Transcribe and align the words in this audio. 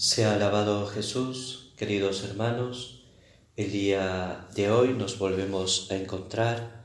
Sea 0.00 0.34
alabado 0.34 0.86
Jesús, 0.86 1.72
queridos 1.76 2.22
hermanos. 2.22 3.02
El 3.56 3.72
día 3.72 4.46
de 4.54 4.70
hoy 4.70 4.94
nos 4.94 5.18
volvemos 5.18 5.90
a 5.90 5.96
encontrar 5.96 6.84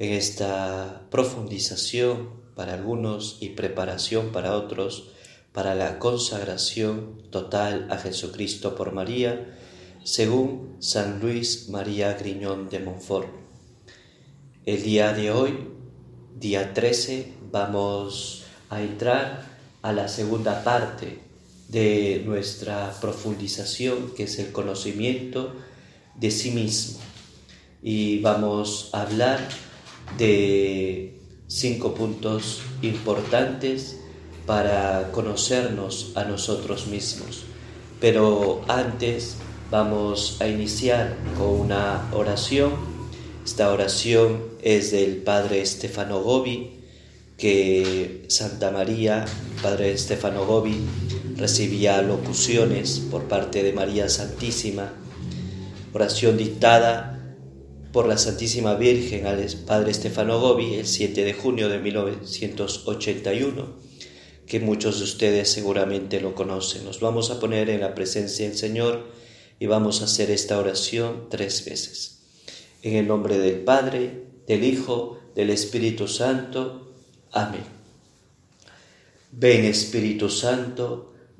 en 0.00 0.12
esta 0.12 1.06
profundización 1.08 2.30
para 2.56 2.74
algunos 2.74 3.38
y 3.38 3.50
preparación 3.50 4.32
para 4.32 4.56
otros 4.56 5.10
para 5.52 5.76
la 5.76 6.00
consagración 6.00 7.22
total 7.30 7.86
a 7.92 7.98
Jesucristo 7.98 8.74
por 8.74 8.90
María, 8.90 9.56
según 10.02 10.78
San 10.80 11.20
Luis 11.20 11.68
María 11.68 12.14
Griñón 12.14 12.68
de 12.68 12.80
Montfort. 12.80 13.28
El 14.66 14.82
día 14.82 15.12
de 15.12 15.30
hoy, 15.30 15.68
día 16.40 16.74
13, 16.74 17.34
vamos 17.52 18.46
a 18.68 18.82
entrar 18.82 19.46
a 19.82 19.92
la 19.92 20.08
segunda 20.08 20.64
parte 20.64 21.30
de 21.72 22.22
nuestra 22.26 22.94
profundización, 23.00 24.10
que 24.14 24.24
es 24.24 24.38
el 24.38 24.52
conocimiento 24.52 25.54
de 26.14 26.30
sí 26.30 26.50
mismo. 26.50 26.98
Y 27.82 28.20
vamos 28.20 28.90
a 28.92 29.02
hablar 29.02 29.48
de 30.18 31.18
cinco 31.48 31.94
puntos 31.94 32.60
importantes 32.82 33.96
para 34.44 35.12
conocernos 35.12 36.12
a 36.14 36.24
nosotros 36.24 36.88
mismos. 36.88 37.44
Pero 38.00 38.60
antes 38.68 39.36
vamos 39.70 40.42
a 40.42 40.48
iniciar 40.48 41.16
con 41.38 41.58
una 41.58 42.06
oración. 42.12 42.72
Esta 43.46 43.72
oración 43.72 44.42
es 44.62 44.90
del 44.90 45.16
Padre 45.16 45.64
Stefano 45.64 46.20
Gobi, 46.22 46.80
que 47.38 48.26
Santa 48.28 48.70
María, 48.70 49.24
Padre 49.62 49.96
Stefano 49.96 50.44
Gobi, 50.44 50.76
recibía 51.36 52.02
locuciones 52.02 53.00
por 53.10 53.24
parte 53.24 53.62
de 53.62 53.72
María 53.72 54.08
Santísima, 54.08 54.92
oración 55.92 56.36
dictada 56.36 57.36
por 57.92 58.06
la 58.06 58.16
Santísima 58.16 58.74
Virgen 58.74 59.26
al 59.26 59.46
Padre 59.66 59.90
Estefano 59.90 60.40
Gobi 60.40 60.74
el 60.74 60.86
7 60.86 61.24
de 61.24 61.34
junio 61.34 61.68
de 61.68 61.78
1981, 61.78 63.76
que 64.46 64.60
muchos 64.60 64.98
de 64.98 65.04
ustedes 65.04 65.50
seguramente 65.50 66.20
lo 66.20 66.34
conocen. 66.34 66.84
Nos 66.84 67.00
vamos 67.00 67.30
a 67.30 67.38
poner 67.38 67.68
en 67.70 67.80
la 67.80 67.94
presencia 67.94 68.48
del 68.48 68.56
Señor 68.56 69.10
y 69.58 69.66
vamos 69.66 70.00
a 70.00 70.06
hacer 70.06 70.30
esta 70.30 70.58
oración 70.58 71.26
tres 71.30 71.64
veces. 71.64 72.22
En 72.82 72.96
el 72.96 73.06
nombre 73.06 73.38
del 73.38 73.60
Padre, 73.60 74.24
del 74.46 74.64
Hijo, 74.64 75.20
del 75.34 75.50
Espíritu 75.50 76.08
Santo. 76.08 76.92
Amén. 77.30 77.64
Ven 79.30 79.64
Espíritu 79.64 80.28
Santo, 80.28 81.11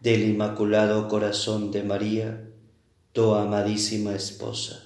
del 0.00 0.22
Inmaculado 0.22 1.08
Corazón 1.08 1.72
de 1.72 1.82
María, 1.82 2.48
tu 3.12 3.34
amadísima 3.34 4.14
esposa. 4.14 4.84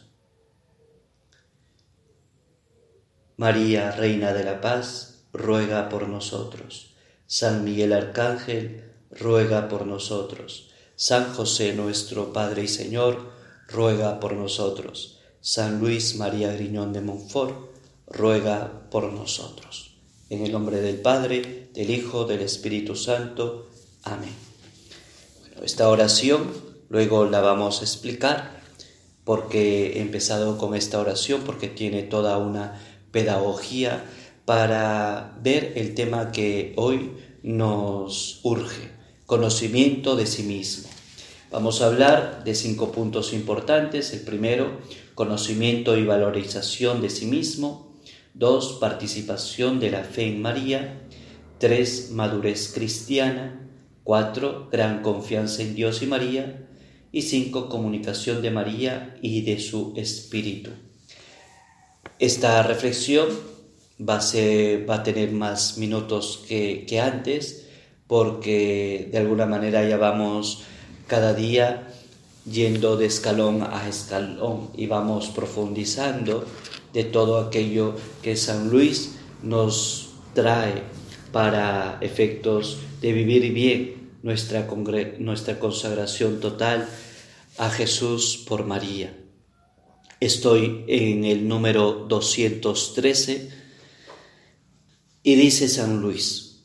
María, 3.36 3.90
Reina 3.90 4.32
de 4.32 4.44
la 4.44 4.60
Paz, 4.60 5.24
ruega 5.32 5.88
por 5.88 6.08
nosotros. 6.08 6.94
San 7.26 7.64
Miguel 7.64 7.92
Arcángel, 7.92 8.92
ruega 9.10 9.68
por 9.68 9.86
nosotros. 9.86 10.70
San 10.96 11.34
José 11.34 11.74
nuestro 11.74 12.32
Padre 12.32 12.64
y 12.64 12.68
Señor, 12.68 13.32
ruega 13.68 14.20
por 14.20 14.34
nosotros. 14.34 15.18
San 15.40 15.80
Luis 15.80 16.16
María 16.16 16.52
Griñón 16.52 16.92
de 16.92 17.00
Montfort, 17.00 17.72
ruega 18.06 18.88
por 18.90 19.12
nosotros. 19.12 19.96
En 20.30 20.44
el 20.46 20.52
nombre 20.52 20.80
del 20.80 21.00
Padre, 21.00 21.68
del 21.74 21.90
Hijo, 21.90 22.24
del 22.24 22.40
Espíritu 22.40 22.94
Santo. 22.94 23.68
Amén. 24.04 24.41
Esta 25.62 25.88
oración 25.88 26.50
luego 26.88 27.24
la 27.24 27.40
vamos 27.40 27.80
a 27.80 27.84
explicar 27.84 28.60
porque 29.24 29.92
he 29.92 30.00
empezado 30.00 30.58
con 30.58 30.74
esta 30.74 30.98
oración 30.98 31.42
porque 31.46 31.68
tiene 31.68 32.02
toda 32.02 32.36
una 32.38 32.80
pedagogía 33.12 34.04
para 34.44 35.38
ver 35.40 35.74
el 35.76 35.94
tema 35.94 36.32
que 36.32 36.72
hoy 36.76 37.12
nos 37.44 38.40
urge, 38.42 38.90
conocimiento 39.26 40.16
de 40.16 40.26
sí 40.26 40.42
mismo. 40.42 40.88
Vamos 41.52 41.80
a 41.80 41.86
hablar 41.86 42.42
de 42.42 42.56
cinco 42.56 42.90
puntos 42.90 43.32
importantes. 43.32 44.12
El 44.12 44.22
primero, 44.22 44.80
conocimiento 45.14 45.96
y 45.96 46.04
valorización 46.04 47.00
de 47.02 47.10
sí 47.10 47.26
mismo. 47.26 48.00
Dos, 48.34 48.78
participación 48.80 49.78
de 49.78 49.90
la 49.90 50.02
fe 50.02 50.26
en 50.26 50.42
María. 50.42 51.02
Tres, 51.58 52.10
madurez 52.10 52.72
cristiana. 52.74 53.62
4. 54.04 54.68
Gran 54.70 55.02
confianza 55.02 55.62
en 55.62 55.74
Dios 55.74 56.02
y 56.02 56.06
María. 56.06 56.68
Y 57.12 57.22
5. 57.22 57.68
Comunicación 57.68 58.42
de 58.42 58.50
María 58.50 59.16
y 59.20 59.42
de 59.42 59.60
su 59.60 59.92
Espíritu. 59.96 60.70
Esta 62.18 62.62
reflexión 62.62 63.28
va 64.00 64.18
a, 64.18 64.86
va 64.88 64.94
a 64.96 65.02
tener 65.02 65.32
más 65.32 65.78
minutos 65.78 66.44
que 66.48 67.00
antes 67.00 67.68
porque 68.06 69.08
de 69.10 69.18
alguna 69.18 69.46
manera 69.46 69.88
ya 69.88 69.96
vamos 69.96 70.64
cada 71.06 71.32
día 71.32 71.88
yendo 72.50 72.96
de 72.96 73.06
escalón 73.06 73.62
a 73.62 73.88
escalón 73.88 74.70
y 74.76 74.86
vamos 74.86 75.28
profundizando 75.28 76.44
de 76.92 77.04
todo 77.04 77.38
aquello 77.38 77.94
que 78.22 78.36
San 78.36 78.68
Luis 78.70 79.14
nos 79.42 80.10
trae 80.34 80.82
para 81.32 81.98
efectos 82.00 82.78
de 83.00 83.12
vivir 83.12 83.52
bien 83.52 84.10
nuestra, 84.22 84.68
nuestra 85.18 85.58
consagración 85.58 86.40
total 86.40 86.88
a 87.58 87.70
Jesús 87.70 88.44
por 88.46 88.64
María. 88.64 89.16
Estoy 90.20 90.84
en 90.86 91.24
el 91.24 91.48
número 91.48 92.06
213 92.08 93.50
y 95.24 95.34
dice 95.34 95.68
San 95.68 96.00
Luis, 96.00 96.62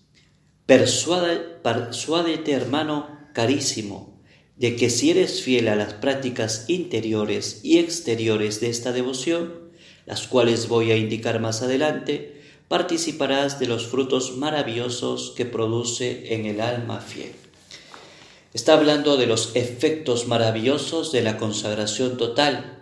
persuádete 0.66 2.52
hermano 2.52 3.18
carísimo 3.34 4.22
de 4.58 4.76
que 4.76 4.90
si 4.90 5.12
eres 5.12 5.42
fiel 5.42 5.68
a 5.68 5.76
las 5.76 5.94
prácticas 5.94 6.66
interiores 6.68 7.62
y 7.64 7.78
exteriores 7.78 8.60
de 8.60 8.70
esta 8.70 8.92
devoción, 8.92 9.72
las 10.06 10.28
cuales 10.28 10.68
voy 10.68 10.92
a 10.92 10.98
indicar 10.98 11.40
más 11.40 11.62
adelante, 11.62 12.37
participarás 12.68 13.60
de 13.60 13.68
los 13.68 13.88
frutos 13.88 14.36
maravillosos 14.36 15.34
que 15.36 15.46
produce 15.46 16.34
en 16.34 16.46
el 16.46 16.62
alma 16.62 17.00
fiel. 17.00 17.34
Está 18.54 18.74
hablando 18.74 19.18
de 19.18 19.28
los 19.28 19.56
efectos 19.56 20.28
maravillosos 20.28 21.12
de 21.12 21.22
la 21.22 21.38
consagración 21.38 22.18
total. 22.18 22.74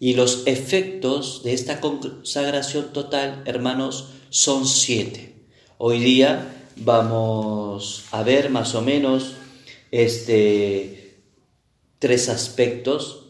Y 0.00 0.14
los 0.14 0.42
efectos 0.46 1.42
de 1.44 1.52
esta 1.52 1.80
consagración 1.80 2.92
total, 2.92 3.42
hermanos, 3.46 4.08
son 4.30 4.66
siete. 4.66 5.34
Hoy 5.78 6.00
día 6.00 6.66
vamos 6.76 8.04
a 8.10 8.22
ver 8.22 8.50
más 8.50 8.74
o 8.74 8.82
menos 8.82 9.34
este, 9.90 11.20
tres 11.98 12.28
aspectos, 12.28 13.26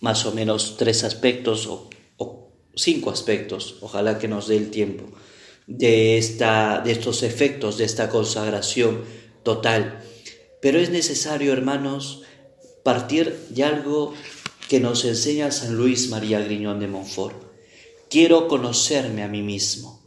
más 0.00 0.26
o 0.26 0.32
menos 0.32 0.76
tres 0.76 1.02
aspectos 1.04 1.66
o 1.66 1.89
cinco 2.82 3.10
aspectos, 3.10 3.76
ojalá 3.80 4.18
que 4.18 4.28
nos 4.28 4.48
dé 4.48 4.56
el 4.56 4.70
tiempo, 4.70 5.04
de, 5.66 6.18
esta, 6.18 6.80
de 6.84 6.92
estos 6.92 7.22
efectos 7.22 7.78
de 7.78 7.84
esta 7.84 8.08
consagración 8.08 9.04
total. 9.42 10.02
Pero 10.60 10.78
es 10.78 10.90
necesario, 10.90 11.52
hermanos, 11.52 12.22
partir 12.82 13.46
de 13.50 13.64
algo 13.64 14.14
que 14.68 14.80
nos 14.80 15.04
enseña 15.04 15.50
San 15.50 15.76
Luis 15.76 16.10
María 16.10 16.40
Griñón 16.40 16.80
de 16.80 16.88
Montfort. 16.88 17.36
Quiero 18.08 18.48
conocerme 18.48 19.22
a 19.22 19.28
mí 19.28 19.42
mismo. 19.42 20.00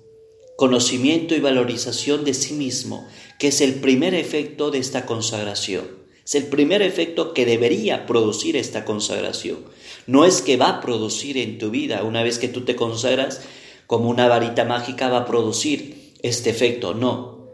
Conocimiento 0.58 1.36
y 1.36 1.40
valorización 1.40 2.24
de 2.24 2.34
sí 2.34 2.54
mismo, 2.54 3.08
que 3.40 3.48
es 3.48 3.62
el 3.62 3.76
primer 3.76 4.14
efecto 4.14 4.72
de 4.72 4.80
esta 4.80 5.06
consagración. 5.06 6.03
Es 6.26 6.36
el 6.36 6.46
primer 6.46 6.82
efecto 6.82 7.34
que 7.34 7.46
debería 7.46 8.06
producir 8.06 8.56
esta 8.56 8.86
consagración. 8.86 9.60
No 10.08 10.26
es 10.26 10.42
que 10.42 10.58
va 10.58 10.70
a 10.70 10.82
producir 10.82 11.38
en 11.38 11.58
tu 11.58 11.70
vida, 11.70 12.04
una 12.04 12.24
vez 12.24 12.40
que 12.40 12.48
tú 12.48 12.62
te 12.62 12.76
consagras, 12.76 13.42
como 13.88 14.10
una 14.10 14.28
varita 14.28 14.66
mágica 14.66 15.10
va 15.10 15.20
a 15.20 15.26
producir 15.26 16.14
este 16.22 16.50
efecto. 16.50 16.94
No. 16.94 17.50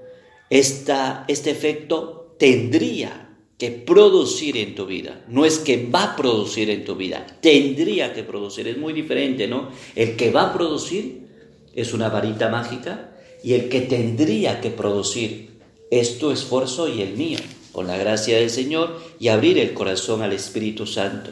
este 0.50 1.52
efecto 1.52 2.36
tendría 2.38 3.30
que 3.58 3.72
producir 3.72 4.56
en 4.56 4.74
tu 4.74 4.86
vida. 4.86 5.22
No 5.28 5.46
es 5.46 5.60
que 5.60 5.86
va 5.86 6.04
a 6.04 6.16
producir 6.16 6.70
en 6.70 6.86
tu 6.86 6.96
vida, 6.96 7.26
tendría 7.42 8.14
que 8.14 8.24
producir. 8.24 8.68
Es 8.68 8.78
muy 8.78 8.94
diferente, 8.94 9.48
¿no? 9.48 9.70
El 9.96 10.16
que 10.16 10.32
va 10.32 10.44
a 10.44 10.54
producir 10.54 11.28
es 11.76 11.94
una 11.94 12.10
varita 12.10 12.48
mágica 12.50 13.18
y 13.44 13.54
el 13.54 13.68
que 13.68 13.82
tendría 13.82 14.62
que 14.62 14.70
producir 14.70 15.60
es 15.92 16.20
tu 16.20 16.32
esfuerzo 16.32 16.88
y 16.88 17.02
el 17.02 17.18
mío, 17.18 17.40
con 17.72 17.88
la 17.88 17.98
gracia 17.98 18.38
del 18.38 18.50
Señor 18.50 19.02
y 19.20 19.28
abrir 19.28 19.58
el 19.58 19.74
corazón 19.74 20.22
al 20.22 20.34
Espíritu 20.34 20.86
Santo. 20.86 21.32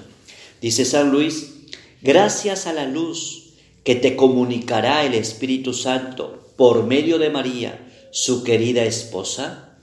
Dice 0.61 0.85
San 0.85 1.11
Luis, 1.11 1.53
gracias 2.01 2.67
a 2.67 2.73
la 2.73 2.85
luz 2.85 3.53
que 3.83 3.95
te 3.95 4.15
comunicará 4.15 5.05
el 5.05 5.13
Espíritu 5.13 5.73
Santo 5.73 6.51
por 6.57 6.83
medio 6.85 7.19
de 7.19 7.29
María, 7.29 7.79
su 8.11 8.43
querida 8.43 8.83
esposa, 8.83 9.77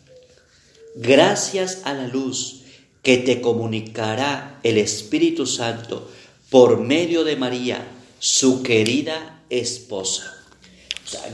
gracias 0.95 1.83
a 1.85 1.95
la 1.95 2.09
luz 2.09 2.63
que 3.03 3.19
te 3.19 3.41
comunicará 3.41 4.59
el 4.63 4.79
Espíritu 4.79 5.47
Santo 5.47 6.11
por 6.51 6.81
medio 6.81 7.25
de 7.25 7.37
María, 7.37 7.87
su 8.19 8.63
querida 8.63 9.43
esposa. 9.51 10.31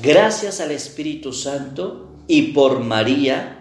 gracias 0.03 0.61
al 0.61 0.73
Espíritu 0.73 1.33
Santo 1.33 2.11
y 2.27 2.53
por 2.53 2.81
María, 2.81 3.60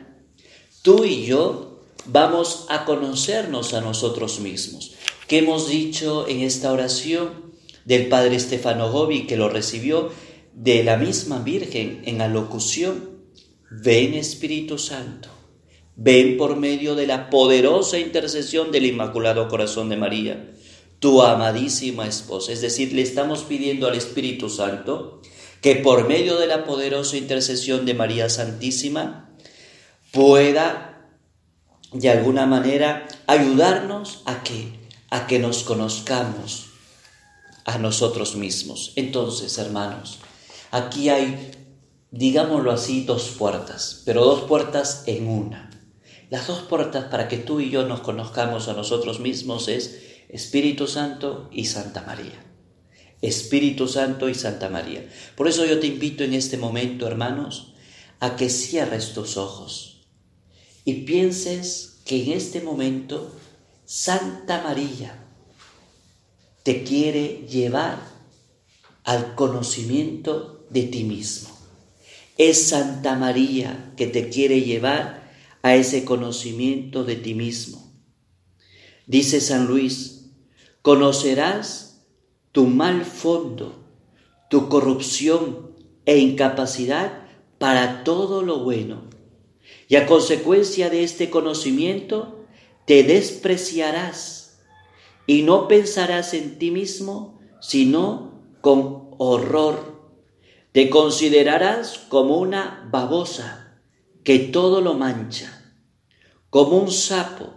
tú 0.81 1.05
y 1.05 1.25
yo 1.25 1.79
vamos 2.05 2.65
a 2.69 2.85
conocernos 2.85 3.73
a 3.73 3.81
nosotros 3.81 4.39
mismos. 4.39 4.93
¿Qué 5.27 5.39
hemos 5.39 5.69
dicho 5.69 6.27
en 6.27 6.41
esta 6.41 6.71
oración 6.71 7.53
del 7.85 8.07
Padre 8.07 8.35
Estefano 8.35 8.91
Gobi 8.91 9.27
que 9.27 9.37
lo 9.37 9.49
recibió 9.49 10.11
de 10.53 10.83
la 10.83 10.97
misma 10.97 11.39
Virgen 11.39 12.01
en 12.05 12.21
alocución? 12.21 13.09
Ven 13.69 14.15
Espíritu 14.15 14.79
Santo, 14.79 15.29
ven 15.95 16.37
por 16.37 16.55
medio 16.55 16.95
de 16.95 17.05
la 17.05 17.29
poderosa 17.29 17.99
intercesión 17.99 18.71
del 18.71 18.87
Inmaculado 18.87 19.47
Corazón 19.47 19.89
de 19.89 19.97
María, 19.97 20.51
tu 20.97 21.21
amadísima 21.21 22.07
esposa. 22.07 22.51
Es 22.51 22.61
decir, 22.61 22.93
le 22.93 23.03
estamos 23.03 23.43
pidiendo 23.43 23.87
al 23.87 23.95
Espíritu 23.95 24.49
Santo 24.49 25.21
que 25.61 25.75
por 25.75 26.07
medio 26.07 26.39
de 26.39 26.47
la 26.47 26.65
poderosa 26.65 27.17
intercesión 27.17 27.85
de 27.85 27.93
María 27.93 28.29
Santísima 28.29 29.28
pueda 30.11 31.07
de 31.91 32.09
alguna 32.09 32.45
manera 32.45 33.07
ayudarnos 33.27 34.21
a 34.25 34.43
que 34.43 34.79
a 35.09 35.27
que 35.27 35.39
nos 35.39 35.63
conozcamos 35.63 36.67
a 37.65 37.77
nosotros 37.77 38.35
mismos. 38.35 38.93
Entonces, 38.95 39.57
hermanos, 39.57 40.19
aquí 40.71 41.09
hay, 41.09 41.51
digámoslo 42.11 42.71
así, 42.71 43.03
dos 43.03 43.29
puertas, 43.29 44.03
pero 44.05 44.23
dos 44.23 44.41
puertas 44.41 45.03
en 45.07 45.27
una. 45.27 45.69
Las 46.29 46.45
dos 46.47 46.59
puertas 46.59 47.05
para 47.05 47.27
que 47.27 47.37
tú 47.37 47.59
y 47.59 47.71
yo 47.71 47.85
nos 47.85 48.01
conozcamos 48.01 48.67
a 48.67 48.73
nosotros 48.73 49.19
mismos 49.19 49.67
es 49.67 49.99
Espíritu 50.29 50.85
Santo 50.85 51.49
y 51.51 51.65
Santa 51.65 52.03
María. 52.03 52.45
Espíritu 53.21 53.87
Santo 53.87 54.29
y 54.29 54.35
Santa 54.35 54.69
María. 54.69 55.09
Por 55.35 55.47
eso 55.47 55.65
yo 55.65 55.79
te 55.79 55.87
invito 55.87 56.23
en 56.23 56.35
este 56.35 56.57
momento, 56.57 57.07
hermanos, 57.07 57.73
a 58.19 58.35
que 58.35 58.49
cierres 58.49 59.13
tus 59.13 59.37
ojos 59.37 59.88
y 60.85 61.05
pienses 61.05 62.01
que 62.05 62.23
en 62.23 62.31
este 62.31 62.61
momento 62.61 63.35
Santa 63.85 64.61
María 64.61 65.17
te 66.63 66.83
quiere 66.83 67.45
llevar 67.49 67.99
al 69.03 69.35
conocimiento 69.35 70.65
de 70.69 70.83
ti 70.83 71.03
mismo. 71.03 71.49
Es 72.37 72.67
Santa 72.67 73.15
María 73.15 73.93
que 73.97 74.07
te 74.07 74.29
quiere 74.29 74.61
llevar 74.61 75.29
a 75.61 75.75
ese 75.75 76.05
conocimiento 76.05 77.03
de 77.03 77.15
ti 77.15 77.33
mismo. 77.33 77.91
Dice 79.07 79.41
San 79.41 79.65
Luis, 79.65 80.29
conocerás 80.81 82.05
tu 82.51 82.67
mal 82.67 83.03
fondo, 83.05 83.83
tu 84.49 84.69
corrupción 84.69 85.75
e 86.05 86.17
incapacidad 86.19 87.27
para 87.57 88.03
todo 88.03 88.41
lo 88.41 88.63
bueno. 88.63 89.08
Y 89.89 89.97
a 89.97 90.05
consecuencia 90.05 90.89
de 90.89 91.03
este 91.03 91.29
conocimiento, 91.29 92.45
te 92.85 93.03
despreciarás 93.03 94.61
y 95.25 95.41
no 95.41 95.67
pensarás 95.67 96.33
en 96.33 96.57
ti 96.59 96.71
mismo, 96.71 97.39
sino 97.59 98.41
con 98.61 99.09
horror. 99.17 99.99
Te 100.71 100.89
considerarás 100.89 101.97
como 102.07 102.37
una 102.37 102.87
babosa 102.91 103.81
que 104.23 104.37
todo 104.37 104.79
lo 104.79 104.93
mancha, 104.93 105.73
como 106.51 106.77
un 106.77 106.91
sapo 106.91 107.55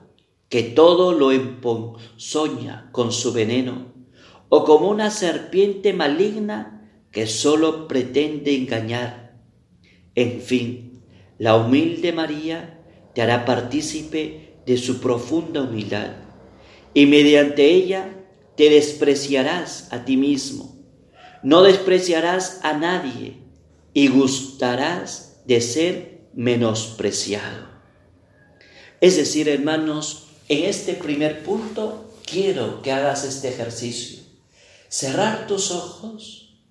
que 0.49 0.63
todo 0.63 1.13
lo 1.13 1.33
emponzoña 1.33 2.91
con 2.93 3.11
su 3.11 3.33
veneno, 3.33 3.93
o 4.51 4.65
como 4.65 4.89
una 4.89 5.11
serpiente 5.11 5.95
maligna 5.95 6.91
que 7.11 7.27
sólo 7.27 7.89
pretende 7.89 8.55
engañar. 8.55 9.41
En 10.15 10.43
fin, 10.43 10.92
la 11.43 11.57
humilde 11.57 12.13
María 12.13 12.79
te 13.15 13.21
hará 13.21 13.45
partícipe 13.45 14.55
de 14.65 14.77
su 14.77 15.01
profunda 15.01 15.63
humildad, 15.63 16.13
y 16.95 17.07
mediante 17.07 17.69
ella 17.69 18.15
te 18.57 18.71
despreciarás 18.71 19.89
a 19.93 20.05
ti 20.05 20.17
mismo. 20.17 20.77
No 21.43 21.65
despreciarás 21.65 22.61
a 22.63 22.75
nadie 22.75 23.39
y 23.93 24.07
gustarás 24.07 25.43
de 25.45 25.61
ser 25.61 26.29
menospreciado. 26.33 27.67
Es 29.01 29.17
decir, 29.17 29.49
hermanos, 29.49 30.29
en 30.49 30.67
este 30.67 30.95
primer 30.95 31.43
punto 31.43 32.15
quiero 32.25 32.83
que 32.83 32.93
hagas 32.93 33.25
este 33.25 33.49
ejercicio. 33.49 34.23
Cerrar 34.89 35.49
tus 35.49 35.73
ojos, 35.73 36.63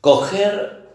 coger 0.00 0.88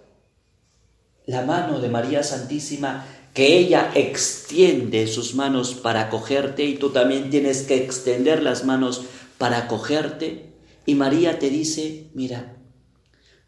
la 1.26 1.42
mano 1.42 1.82
de 1.82 1.90
María 1.90 2.24
Santísima 2.24 3.06
que 3.36 3.58
ella 3.58 3.92
extiende 3.94 5.08
sus 5.08 5.36
manos 5.36 5.74
para 5.74 6.10
cogerte 6.10 6.64
y 6.64 6.76
tú 6.76 6.92
también 6.92 7.30
tienes 7.30 7.64
que 7.64 7.76
extender 7.76 8.42
las 8.42 8.64
manos 8.64 9.04
para 9.38 9.68
cogerte. 9.68 10.54
Y 10.86 10.96
María 10.96 11.38
te 11.38 11.50
dice, 11.50 12.10
mira, 12.14 12.56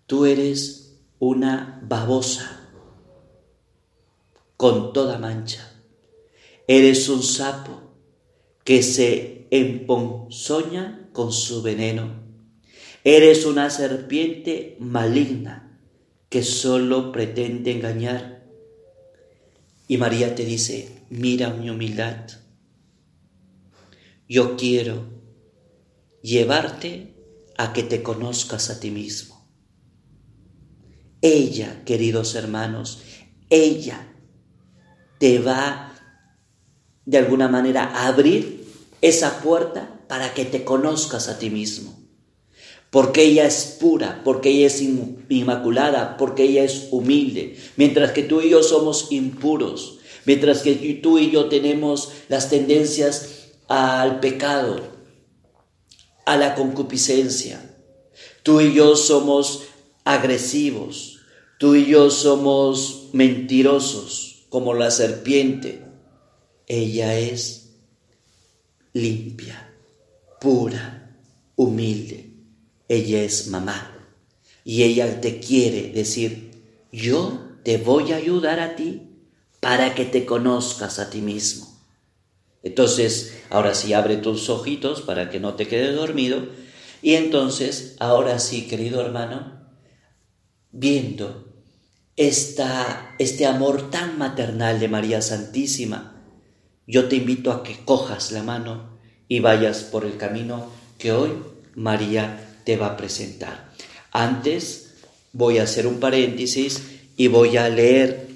tú 0.06 0.26
eres 0.26 1.00
una 1.20 1.80
babosa 1.88 2.70
con 4.58 4.92
toda 4.92 5.20
mancha. 5.20 5.72
Eres 6.68 7.08
un 7.08 7.24
sapo 7.24 7.82
que 8.66 8.84
se 8.84 9.48
emponzoña 9.52 11.10
con 11.14 11.32
su 11.32 11.62
veneno. 11.62 12.26
Eres 13.06 13.46
una 13.46 13.70
serpiente 13.70 14.76
maligna 14.82 15.80
que 16.28 16.44
solo 16.44 17.14
pretende 17.14 17.72
engañar 17.72 18.37
y 19.88 19.98
María 19.98 20.36
te 20.36 20.46
dice, 20.46 21.04
mira 21.10 21.52
mi 21.52 21.70
humildad, 21.70 22.28
yo 24.28 24.58
quiero 24.58 25.06
llevarte 26.22 27.16
a 27.58 27.74
que 27.74 27.84
te 27.84 28.04
conozcas 28.04 28.70
a 28.70 28.80
ti 28.80 28.92
mismo. 28.92 29.48
Ella, 31.22 31.84
queridos 31.86 32.36
hermanos, 32.36 33.02
ella 33.50 34.14
te 35.20 35.40
va 35.40 35.94
de 37.06 37.18
alguna 37.18 37.48
manera 37.48 37.84
a 37.84 38.08
abrir 38.08 38.66
esa 39.02 39.42
puerta 39.42 40.02
para 40.08 40.34
que 40.34 40.46
te 40.46 40.64
conozcas 40.64 41.30
a 41.30 41.40
ti 41.40 41.50
mismo 41.50 42.07
porque 42.90 43.24
ella 43.24 43.46
es 43.46 43.78
pura, 43.80 44.22
porque 44.24 44.50
ella 44.50 44.68
es 44.68 44.82
inmaculada, 44.82 46.18
porque 46.18 46.44
ella 46.44 46.64
es 46.64 46.88
humilde, 46.92 47.58
mientras 47.76 48.12
que 48.12 48.24
tú 48.24 48.42
y 48.42 48.50
yo 48.50 48.64
somos 48.64 49.12
impuros, 49.12 50.00
mientras 50.26 50.62
que 50.62 50.74
tú 51.02 51.20
y 51.20 51.32
yo 51.32 51.50
tenemos 51.50 52.12
las 52.30 52.50
tendencias 52.50 53.50
al 53.68 54.20
pecado, 54.20 54.82
a 56.26 56.38
la 56.38 56.56
concupiscencia. 56.56 57.76
Tú 58.44 58.62
y 58.62 58.74
yo 58.74 58.96
somos 58.96 59.64
agresivos, 60.04 61.20
tú 61.60 61.76
y 61.76 61.86
yo 61.86 62.10
somos 62.10 63.10
mentirosos 63.14 64.46
como 64.50 64.74
la 64.74 64.92
serpiente. 64.92 65.84
Ella 66.68 67.18
es 67.18 67.70
limpia, 68.94 69.74
pura, 70.40 71.18
humilde. 71.56 72.27
Ella 72.88 73.24
es 73.24 73.48
mamá 73.48 73.98
y 74.64 74.84
ella 74.84 75.22
te 75.22 75.40
quiere 75.40 75.92
decir, 75.92 76.52
yo 76.92 77.42
te 77.64 77.78
voy 77.78 78.12
a 78.12 78.18
ayudar 78.18 78.60
a 78.60 78.76
ti 78.76 79.04
para 79.60 79.96
que 79.96 80.06
te 80.06 80.26
conozcas 80.26 81.00
a 81.00 81.10
ti 81.10 81.22
mismo. 81.22 81.68
Entonces, 82.64 83.38
ahora 83.50 83.74
sí 83.74 83.94
abre 83.94 84.18
tus 84.18 84.50
ojitos 84.50 85.02
para 85.02 85.30
que 85.30 85.40
no 85.40 85.54
te 85.54 85.68
quedes 85.68 85.96
dormido. 85.96 86.48
Y 87.02 87.14
entonces, 87.16 87.96
ahora 88.00 88.40
sí, 88.40 88.68
querido 88.68 89.00
hermano, 89.00 89.70
viendo 90.72 91.54
esta, 92.18 93.16
este 93.20 93.46
amor 93.46 93.90
tan 93.90 94.18
maternal 94.18 94.80
de 94.80 94.88
María 94.88 95.22
Santísima, 95.22 96.26
yo 96.88 97.08
te 97.08 97.18
invito 97.18 97.52
a 97.52 97.64
que 97.64 97.86
cojas 97.86 98.32
la 98.32 98.44
mano 98.44 98.98
y 99.28 99.40
vayas 99.40 99.84
por 99.84 100.04
el 100.04 100.18
camino 100.18 100.70
que 100.98 101.12
hoy 101.12 101.32
María 101.76 102.47
te 102.68 102.76
va 102.76 102.88
a 102.88 102.98
presentar. 102.98 103.72
Antes 104.12 104.96
voy 105.32 105.58
a 105.58 105.64
hacer 105.64 105.88
un 105.88 106.02
paréntesis 106.02 106.84
y 107.16 107.28
voy 107.28 107.56
a 107.56 107.70
leer 107.70 108.28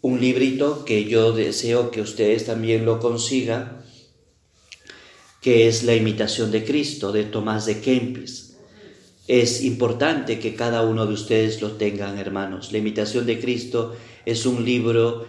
un 0.00 0.22
librito 0.22 0.86
que 0.86 1.04
yo 1.04 1.32
deseo 1.32 1.90
que 1.90 2.00
ustedes 2.00 2.46
también 2.46 2.86
lo 2.86 2.98
consigan, 2.98 3.84
que 5.42 5.68
es 5.68 5.82
La 5.82 5.94
imitación 5.94 6.50
de 6.50 6.64
Cristo 6.64 7.12
de 7.12 7.24
Tomás 7.24 7.66
de 7.66 7.82
Kempis. 7.82 8.56
Es 9.28 9.64
importante 9.64 10.38
que 10.38 10.54
cada 10.54 10.80
uno 10.80 11.04
de 11.04 11.12
ustedes 11.12 11.60
lo 11.60 11.72
tengan, 11.72 12.18
hermanos. 12.18 12.72
La 12.72 12.78
imitación 12.78 13.26
de 13.26 13.38
Cristo 13.38 13.94
es 14.24 14.46
un 14.46 14.64
libro 14.64 15.26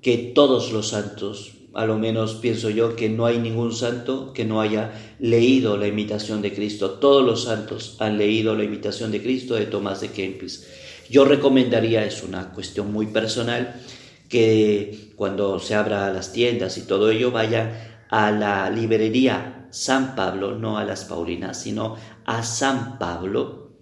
que 0.00 0.16
todos 0.16 0.72
los 0.72 0.88
santos, 0.88 1.53
a 1.74 1.86
lo 1.86 1.98
menos 1.98 2.34
pienso 2.34 2.70
yo 2.70 2.96
que 2.96 3.08
no 3.08 3.26
hay 3.26 3.38
ningún 3.38 3.72
santo 3.72 4.32
que 4.32 4.44
no 4.44 4.60
haya 4.60 4.92
leído 5.18 5.76
la 5.76 5.88
imitación 5.88 6.40
de 6.40 6.54
Cristo. 6.54 6.92
Todos 6.92 7.24
los 7.24 7.44
santos 7.44 7.96
han 7.98 8.16
leído 8.16 8.54
la 8.54 8.64
imitación 8.64 9.10
de 9.10 9.22
Cristo 9.22 9.54
de 9.54 9.66
Tomás 9.66 10.00
de 10.00 10.10
Kempis. 10.10 10.66
Yo 11.10 11.24
recomendaría, 11.24 12.04
es 12.04 12.22
una 12.22 12.52
cuestión 12.52 12.92
muy 12.92 13.06
personal, 13.06 13.80
que 14.28 15.12
cuando 15.16 15.58
se 15.58 15.74
abra 15.74 16.12
las 16.12 16.32
tiendas 16.32 16.78
y 16.78 16.86
todo 16.86 17.10
ello 17.10 17.30
vayan 17.30 17.72
a 18.08 18.30
la 18.30 18.70
librería 18.70 19.68
San 19.70 20.14
Pablo, 20.14 20.56
no 20.56 20.78
a 20.78 20.84
las 20.84 21.04
Paulinas, 21.04 21.60
sino 21.60 21.96
a 22.24 22.42
San 22.44 22.98
Pablo. 22.98 23.72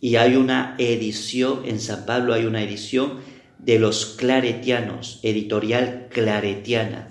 Y 0.00 0.16
hay 0.16 0.34
una 0.34 0.74
edición, 0.78 1.60
en 1.64 1.78
San 1.78 2.04
Pablo 2.04 2.34
hay 2.34 2.46
una 2.46 2.62
edición 2.62 3.20
de 3.58 3.78
los 3.78 4.06
claretianos, 4.06 5.20
editorial 5.22 6.08
claretiana. 6.10 7.09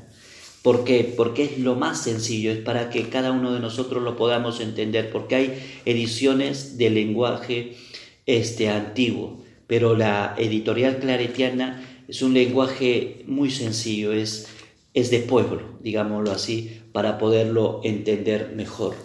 ¿Por 0.62 0.84
qué? 0.84 1.14
Porque 1.16 1.44
es 1.44 1.60
lo 1.60 1.76
más 1.76 2.04
sencillo, 2.04 2.52
es 2.52 2.60
para 2.60 2.90
que 2.90 3.10
cada 3.10 3.32
uno 3.32 3.54
de 3.54 3.62
nosotros 3.62 4.04
lo 4.04 4.18
podamos 4.18 4.60
entender, 4.60 5.10
porque 5.10 5.36
hay 5.36 5.64
ediciones 5.86 6.78
de 6.78 6.90
lenguaje 6.90 7.78
este, 8.26 8.70
antiguo, 8.70 9.42
pero 9.68 9.96
la 9.96 10.36
editorial 10.38 11.00
claretiana 11.00 11.82
es 12.08 12.22
un 12.22 12.34
lenguaje 12.34 13.24
muy 13.26 13.52
sencillo, 13.52 14.12
es, 14.12 14.48
es 14.94 15.12
de 15.12 15.20
pueblo, 15.20 15.78
digámoslo 15.82 16.32
así, 16.32 16.82
para 16.92 17.18
poderlo 17.18 17.80
entender 17.84 18.54
mejor. 18.56 18.96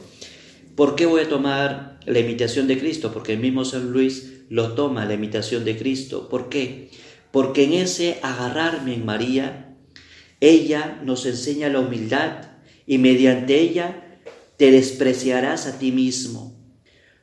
¿Por 0.75 0.97
qué 0.97 1.07
voy 1.07 1.21
a 1.21 1.29
tomar 1.29 2.01
la 2.05 2.19
imitación 2.19 2.67
de 2.67 2.79
Cristo? 2.79 3.13
Porque 3.13 3.35
el 3.35 3.39
mismo 3.39 3.65
San 3.65 3.93
Luis 3.93 4.43
lo 4.49 4.73
toma, 4.73 5.05
la 5.05 5.15
imitación 5.15 5.65
de 5.65 5.77
Cristo. 5.77 6.29
¿Por 6.29 6.49
qué? 6.49 6.91
Porque 7.31 7.65
en 7.65 7.75
ese 7.75 8.19
agarrarme 8.23 8.95
en 8.95 9.05
María, 9.05 9.64
ella 10.51 11.01
nos 11.05 11.27
enseña 11.27 11.69
la 11.69 11.81
humildad 11.81 12.49
y 12.87 12.99
mediante 12.99 13.61
ella 13.61 14.21
te 14.57 14.71
despreciarás 14.71 15.67
a 15.67 15.79
ti 15.79 15.93
mismo. 15.93 16.55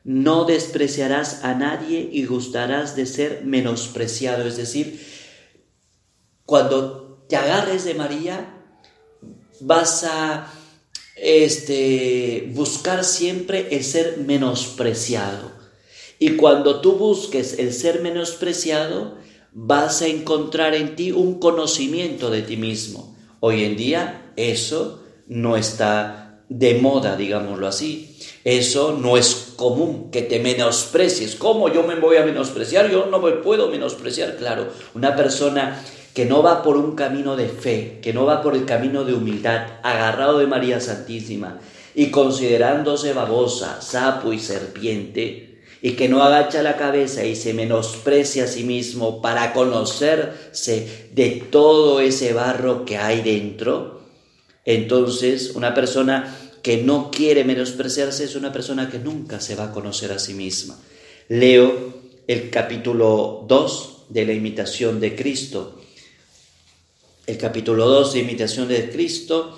No 0.04 0.44
despreciarás 0.44 1.44
a 1.44 1.54
nadie 1.54 2.08
y 2.12 2.26
gustarás 2.26 2.96
de 2.96 3.06
ser 3.06 3.42
menospreciado. 3.44 4.46
Es 4.46 4.56
decir, 4.56 5.00
cuando 6.44 7.24
te 7.28 7.36
agarres 7.36 7.84
de 7.84 7.94
María, 7.94 8.52
vas 9.60 10.04
a 10.04 10.52
este, 11.16 12.50
buscar 12.52 13.04
siempre 13.04 13.68
el 13.70 13.84
ser 13.84 14.18
menospreciado. 14.18 15.52
Y 16.18 16.36
cuando 16.36 16.80
tú 16.80 16.92
busques 16.94 17.58
el 17.58 17.72
ser 17.72 18.00
menospreciado, 18.00 19.18
vas 19.52 20.02
a 20.02 20.08
encontrar 20.08 20.74
en 20.74 20.96
ti 20.96 21.12
un 21.12 21.38
conocimiento 21.38 22.30
de 22.30 22.42
ti 22.42 22.56
mismo. 22.56 23.11
Hoy 23.44 23.64
en 23.64 23.76
día 23.76 24.30
eso 24.36 25.02
no 25.26 25.56
está 25.56 26.44
de 26.48 26.74
moda, 26.74 27.16
digámoslo 27.16 27.66
así. 27.66 28.16
Eso 28.44 28.96
no 28.96 29.16
es 29.16 29.54
común, 29.56 30.12
que 30.12 30.22
te 30.22 30.38
menosprecies. 30.38 31.34
¿Cómo 31.34 31.68
yo 31.68 31.82
me 31.82 31.96
voy 31.96 32.18
a 32.18 32.24
menospreciar? 32.24 32.88
Yo 32.88 33.06
no 33.06 33.18
me 33.18 33.32
puedo 33.32 33.68
menospreciar, 33.68 34.36
claro. 34.36 34.68
Una 34.94 35.16
persona 35.16 35.82
que 36.14 36.24
no 36.24 36.44
va 36.44 36.62
por 36.62 36.76
un 36.76 36.94
camino 36.94 37.34
de 37.34 37.48
fe, 37.48 37.98
que 38.00 38.12
no 38.12 38.26
va 38.26 38.42
por 38.42 38.54
el 38.54 38.64
camino 38.64 39.02
de 39.02 39.14
humildad, 39.14 39.80
agarrado 39.82 40.38
de 40.38 40.46
María 40.46 40.78
Santísima 40.78 41.58
y 41.96 42.12
considerándose 42.12 43.12
babosa, 43.12 43.82
sapo 43.82 44.32
y 44.32 44.38
serpiente, 44.38 45.51
y 45.82 45.92
que 45.92 46.08
no 46.08 46.22
agacha 46.22 46.62
la 46.62 46.76
cabeza 46.76 47.24
y 47.24 47.36
se 47.36 47.52
menosprecia 47.52 48.44
a 48.44 48.46
sí 48.46 48.64
mismo 48.64 49.20
para 49.20 49.52
conocerse 49.52 51.08
de 51.12 51.46
todo 51.50 52.00
ese 52.00 52.32
barro 52.32 52.84
que 52.84 52.96
hay 52.96 53.20
dentro, 53.20 54.00
entonces 54.64 55.50
una 55.54 55.74
persona 55.74 56.34
que 56.62 56.78
no 56.78 57.10
quiere 57.10 57.44
menospreciarse 57.44 58.24
es 58.24 58.36
una 58.36 58.52
persona 58.52 58.88
que 58.88 59.00
nunca 59.00 59.40
se 59.40 59.56
va 59.56 59.64
a 59.64 59.72
conocer 59.72 60.12
a 60.12 60.20
sí 60.20 60.34
misma. 60.34 60.78
Leo 61.28 61.92
el 62.28 62.48
capítulo 62.50 63.44
2 63.48 64.04
de 64.10 64.24
la 64.24 64.32
imitación 64.32 65.00
de 65.00 65.16
Cristo 65.16 65.82
el 67.26 67.38
capítulo 67.38 67.86
2 67.86 68.14
de 68.14 68.18
Imitación 68.20 68.68
de 68.68 68.90
Cristo 68.90 69.56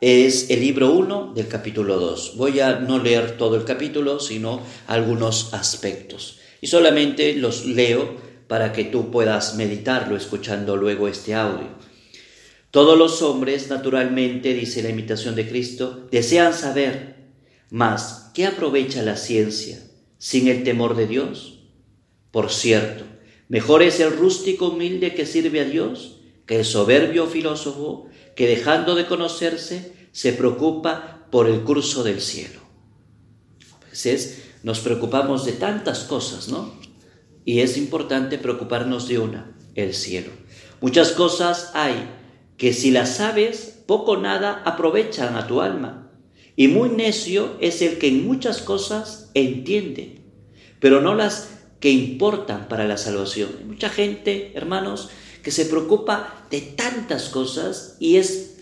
es 0.00 0.50
el 0.50 0.60
libro 0.60 0.92
1 0.92 1.32
del 1.34 1.48
capítulo 1.48 1.98
2. 1.98 2.34
Voy 2.36 2.60
a 2.60 2.80
no 2.80 2.98
leer 2.98 3.38
todo 3.38 3.56
el 3.56 3.64
capítulo, 3.64 4.20
sino 4.20 4.60
algunos 4.86 5.54
aspectos. 5.54 6.38
Y 6.60 6.66
solamente 6.66 7.34
los 7.34 7.64
leo 7.64 8.16
para 8.46 8.72
que 8.72 8.84
tú 8.84 9.10
puedas 9.10 9.54
meditarlo 9.54 10.16
escuchando 10.16 10.76
luego 10.76 11.08
este 11.08 11.34
audio. 11.34 11.68
Todos 12.70 12.98
los 12.98 13.22
hombres, 13.22 13.70
naturalmente, 13.70 14.52
dice 14.52 14.82
la 14.82 14.90
imitación 14.90 15.34
de 15.34 15.48
Cristo, 15.48 16.06
desean 16.10 16.52
saber, 16.52 17.16
más, 17.70 18.30
¿qué 18.34 18.44
aprovecha 18.44 19.02
la 19.02 19.16
ciencia 19.16 19.78
sin 20.18 20.48
el 20.48 20.62
temor 20.62 20.94
de 20.94 21.06
Dios? 21.06 21.60
Por 22.30 22.50
cierto, 22.50 23.04
mejor 23.48 23.82
es 23.82 23.98
el 24.00 24.14
rústico 24.14 24.68
humilde 24.68 25.14
que 25.14 25.24
sirve 25.24 25.60
a 25.60 25.64
Dios 25.64 26.20
que 26.44 26.60
el 26.60 26.64
soberbio 26.64 27.26
filósofo 27.26 28.08
que 28.36 28.46
dejando 28.46 28.94
de 28.94 29.06
conocerse 29.06 29.92
se 30.12 30.32
preocupa 30.32 31.26
por 31.32 31.48
el 31.48 31.62
curso 31.62 32.04
del 32.04 32.20
cielo. 32.20 32.60
A 33.84 33.90
veces 33.90 34.44
nos 34.62 34.78
preocupamos 34.78 35.44
de 35.44 35.52
tantas 35.52 36.04
cosas, 36.04 36.48
¿no? 36.48 36.72
Y 37.44 37.60
es 37.60 37.76
importante 37.76 38.38
preocuparnos 38.38 39.08
de 39.08 39.18
una, 39.18 39.56
el 39.74 39.94
cielo. 39.94 40.30
Muchas 40.80 41.12
cosas 41.12 41.70
hay 41.74 42.08
que 42.56 42.72
si 42.72 42.90
las 42.90 43.16
sabes, 43.16 43.82
poco 43.86 44.12
o 44.12 44.16
nada 44.16 44.62
aprovechan 44.64 45.36
a 45.36 45.46
tu 45.46 45.60
alma. 45.60 46.10
Y 46.56 46.68
muy 46.68 46.88
necio 46.88 47.56
es 47.60 47.82
el 47.82 47.98
que 47.98 48.08
en 48.08 48.26
muchas 48.26 48.62
cosas 48.62 49.30
entiende, 49.34 50.22
pero 50.80 51.00
no 51.00 51.14
las 51.14 51.50
que 51.80 51.90
importan 51.90 52.68
para 52.68 52.86
la 52.86 52.96
salvación. 52.96 53.50
mucha 53.66 53.90
gente, 53.90 54.52
hermanos, 54.54 55.10
que 55.46 55.52
se 55.52 55.66
preocupa 55.66 56.44
de 56.50 56.60
tantas 56.60 57.28
cosas 57.28 57.96
y 58.00 58.16
es 58.16 58.56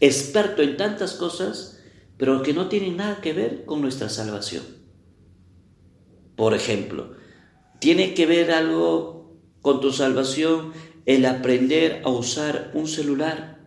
experto 0.00 0.62
en 0.62 0.78
tantas 0.78 1.12
cosas, 1.12 1.78
pero 2.16 2.42
que 2.42 2.54
no 2.54 2.70
tienen 2.70 2.96
nada 2.96 3.20
que 3.20 3.34
ver 3.34 3.66
con 3.66 3.82
nuestra 3.82 4.08
salvación. 4.08 4.62
Por 6.34 6.54
ejemplo, 6.54 7.12
¿tiene 7.80 8.14
que 8.14 8.24
ver 8.24 8.50
algo 8.50 9.36
con 9.60 9.82
tu 9.82 9.92
salvación 9.92 10.72
el 11.04 11.26
aprender 11.26 12.00
a 12.02 12.08
usar 12.08 12.70
un 12.72 12.88
celular, 12.88 13.60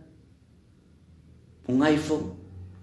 un 1.68 1.84
iPhone? 1.84 2.34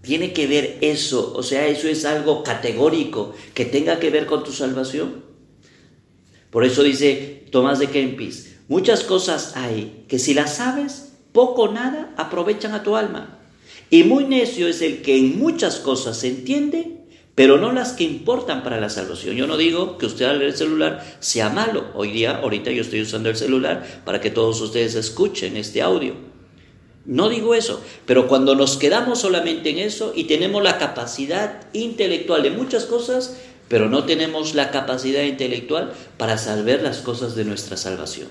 ¿Tiene 0.00 0.32
que 0.32 0.46
ver 0.46 0.78
eso? 0.80 1.34
O 1.34 1.42
sea, 1.42 1.66
eso 1.66 1.88
es 1.88 2.04
algo 2.04 2.44
categórico 2.44 3.34
que 3.52 3.64
tenga 3.64 3.98
que 3.98 4.10
ver 4.10 4.26
con 4.26 4.44
tu 4.44 4.52
salvación. 4.52 5.24
Por 6.50 6.64
eso 6.64 6.84
dice 6.84 7.48
Tomás 7.50 7.80
de 7.80 7.88
Kempis, 7.88 8.51
Muchas 8.68 9.02
cosas 9.02 9.56
hay 9.56 10.04
que 10.08 10.18
si 10.18 10.34
las 10.34 10.56
sabes, 10.56 11.12
poco 11.32 11.62
o 11.62 11.72
nada 11.72 12.14
aprovechan 12.16 12.72
a 12.72 12.82
tu 12.82 12.96
alma. 12.96 13.38
Y 13.90 14.04
muy 14.04 14.24
necio 14.24 14.68
es 14.68 14.80
el 14.82 15.02
que 15.02 15.16
en 15.16 15.38
muchas 15.38 15.76
cosas 15.76 16.18
se 16.18 16.28
entiende, 16.28 16.98
pero 17.34 17.58
no 17.58 17.72
las 17.72 17.92
que 17.92 18.04
importan 18.04 18.62
para 18.62 18.80
la 18.80 18.88
salvación. 18.88 19.36
Yo 19.36 19.46
no 19.46 19.56
digo 19.56 19.98
que 19.98 20.06
usted 20.06 20.26
al 20.26 20.38
leer 20.38 20.50
el 20.50 20.56
celular 20.56 21.04
sea 21.20 21.48
malo. 21.50 21.86
Hoy 21.94 22.12
día, 22.12 22.38
ahorita 22.38 22.70
yo 22.70 22.82
estoy 22.82 23.02
usando 23.02 23.30
el 23.30 23.36
celular 23.36 24.02
para 24.04 24.20
que 24.20 24.30
todos 24.30 24.60
ustedes 24.60 24.94
escuchen 24.94 25.56
este 25.56 25.82
audio. 25.82 26.14
No 27.04 27.28
digo 27.28 27.54
eso, 27.54 27.82
pero 28.06 28.28
cuando 28.28 28.54
nos 28.54 28.76
quedamos 28.76 29.20
solamente 29.20 29.70
en 29.70 29.78
eso 29.78 30.12
y 30.14 30.24
tenemos 30.24 30.62
la 30.62 30.78
capacidad 30.78 31.66
intelectual 31.72 32.44
de 32.44 32.50
muchas 32.50 32.84
cosas, 32.84 33.36
pero 33.68 33.88
no 33.88 34.04
tenemos 34.04 34.54
la 34.54 34.70
capacidad 34.70 35.22
intelectual 35.22 35.92
para 36.16 36.38
saber 36.38 36.82
las 36.82 36.98
cosas 36.98 37.34
de 37.34 37.44
nuestra 37.44 37.76
salvación. 37.76 38.28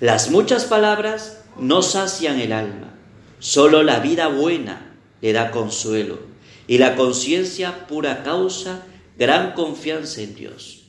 Las 0.00 0.30
muchas 0.30 0.64
palabras 0.64 1.44
no 1.58 1.82
sacian 1.82 2.38
el 2.40 2.52
alma, 2.52 2.94
solo 3.38 3.82
la 3.82 4.00
vida 4.00 4.28
buena 4.28 4.96
le 5.22 5.32
da 5.32 5.50
consuelo 5.50 6.18
y 6.66 6.78
la 6.78 6.96
conciencia 6.96 7.86
pura 7.86 8.22
causa 8.22 8.86
gran 9.18 9.52
confianza 9.52 10.20
en 10.20 10.34
Dios. 10.34 10.82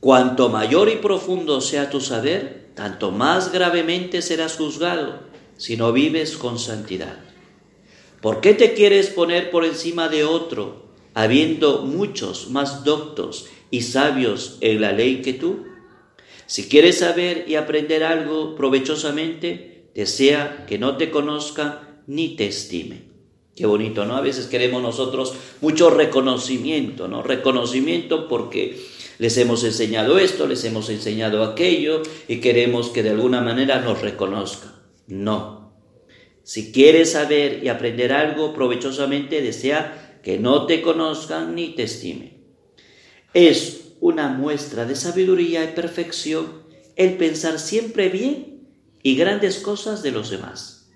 Cuanto 0.00 0.48
mayor 0.48 0.88
y 0.88 0.96
profundo 0.96 1.60
sea 1.60 1.90
tu 1.90 2.00
saber, 2.00 2.70
tanto 2.74 3.10
más 3.10 3.52
gravemente 3.52 4.22
serás 4.22 4.56
juzgado 4.56 5.28
sino 5.58 5.92
vives 5.92 6.38
con 6.38 6.58
santidad. 6.58 7.18
¿Por 8.22 8.40
qué 8.40 8.54
te 8.54 8.72
quieres 8.72 9.08
poner 9.08 9.50
por 9.50 9.64
encima 9.64 10.08
de 10.08 10.24
otro, 10.24 10.86
habiendo 11.14 11.82
muchos 11.82 12.48
más 12.50 12.84
doctos 12.84 13.46
y 13.70 13.82
sabios 13.82 14.56
en 14.60 14.80
la 14.80 14.92
ley 14.92 15.20
que 15.20 15.34
tú? 15.34 15.66
Si 16.48 16.66
quieres 16.66 17.00
saber 17.00 17.44
y 17.46 17.56
aprender 17.56 18.02
algo 18.02 18.56
provechosamente, 18.56 19.90
desea 19.94 20.64
que 20.66 20.78
no 20.78 20.96
te 20.96 21.10
conozca 21.10 22.00
ni 22.06 22.36
te 22.36 22.46
estime. 22.46 23.02
Qué 23.54 23.66
bonito, 23.66 24.06
¿no? 24.06 24.16
A 24.16 24.22
veces 24.22 24.46
queremos 24.46 24.80
nosotros 24.80 25.34
mucho 25.60 25.90
reconocimiento, 25.90 27.06
¿no? 27.06 27.22
Reconocimiento 27.22 28.28
porque 28.28 28.80
les 29.18 29.36
hemos 29.36 29.62
enseñado 29.62 30.18
esto, 30.18 30.46
les 30.46 30.64
hemos 30.64 30.88
enseñado 30.88 31.44
aquello 31.44 32.00
y 32.28 32.38
queremos 32.40 32.88
que 32.88 33.02
de 33.02 33.10
alguna 33.10 33.42
manera 33.42 33.80
nos 33.80 34.00
reconozcan. 34.00 34.72
No. 35.06 35.74
Si 36.44 36.72
quieres 36.72 37.12
saber 37.12 37.60
y 37.62 37.68
aprender 37.68 38.10
algo 38.14 38.54
provechosamente, 38.54 39.42
desea 39.42 40.18
que 40.22 40.38
no 40.38 40.64
te 40.64 40.80
conozcan 40.80 41.54
ni 41.54 41.74
te 41.74 41.82
estimen. 41.82 42.42
Es 43.34 43.87
una 44.00 44.28
muestra 44.28 44.84
de 44.84 44.96
sabiduría 44.96 45.64
y 45.64 45.74
perfección 45.74 46.62
el 46.96 47.16
pensar 47.16 47.58
siempre 47.58 48.08
bien 48.08 48.68
y 49.02 49.16
grandes 49.16 49.58
cosas 49.58 50.02
de 50.02 50.10
los 50.10 50.30
demás. 50.30 50.90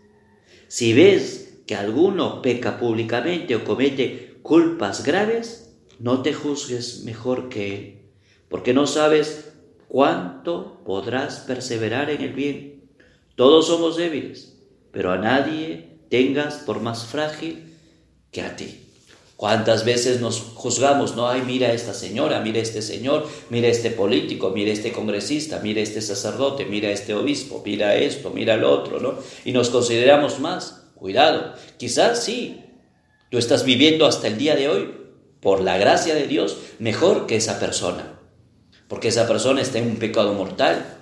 Si 0.68 0.92
ves 0.92 1.61
que 1.66 1.75
alguno 1.75 2.42
peca 2.42 2.78
públicamente 2.78 3.54
o 3.54 3.64
comete 3.64 4.38
culpas 4.42 5.04
graves, 5.04 5.75
no 6.00 6.23
te 6.23 6.35
juzgues 6.35 7.04
mejor 7.04 7.49
que 7.49 7.75
él, 7.75 8.02
porque 8.49 8.75
no 8.75 8.87
sabes 8.87 9.52
cuánto 9.87 10.82
podrás 10.85 11.40
perseverar 11.40 12.11
en 12.11 12.23
el 12.23 12.32
bien. 12.32 12.90
Todos 13.37 13.68
somos 13.68 13.97
débiles, 13.97 14.59
pero 14.90 15.12
a 15.12 15.18
nadie 15.18 16.00
tengas 16.11 16.56
por 16.56 16.80
más 16.80 17.06
frágil 17.06 17.76
que 18.32 18.42
a 18.42 18.56
ti. 18.56 18.81
¿Cuántas 19.42 19.84
veces 19.84 20.20
nos 20.20 20.38
juzgamos? 20.54 21.16
No, 21.16 21.28
ay, 21.28 21.42
mira 21.44 21.72
esta 21.72 21.94
señora, 21.94 22.38
mira 22.38 22.61
este 22.61 22.80
señor, 22.80 23.26
mira 23.50 23.66
este 23.66 23.90
político, 23.90 24.50
mira 24.50 24.70
este 24.70 24.92
congresista, 24.92 25.58
mira 25.61 25.80
este 25.80 26.00
sacerdote, 26.00 26.64
mira 26.64 26.92
este 26.92 27.12
obispo, 27.12 27.61
mira 27.66 27.96
esto, 27.96 28.30
mira 28.30 28.54
el 28.54 28.62
otro, 28.62 29.00
¿no? 29.00 29.14
Y 29.44 29.50
nos 29.50 29.70
consideramos 29.70 30.38
más. 30.38 30.84
Cuidado, 30.94 31.54
quizás 31.76 32.22
sí, 32.22 32.61
tú 33.30 33.38
estás 33.38 33.64
viviendo 33.64 34.06
hasta 34.06 34.28
el 34.28 34.38
día 34.38 34.54
de 34.54 34.68
hoy, 34.68 34.94
por 35.40 35.61
la 35.61 35.76
gracia 35.76 36.14
de 36.14 36.28
Dios, 36.28 36.58
mejor 36.78 37.26
que 37.26 37.34
esa 37.34 37.58
persona. 37.58 38.20
Porque 38.87 39.08
esa 39.08 39.26
persona 39.26 39.61
está 39.61 39.78
en 39.78 39.87
un 39.87 39.96
pecado 39.96 40.34
mortal. 40.34 40.99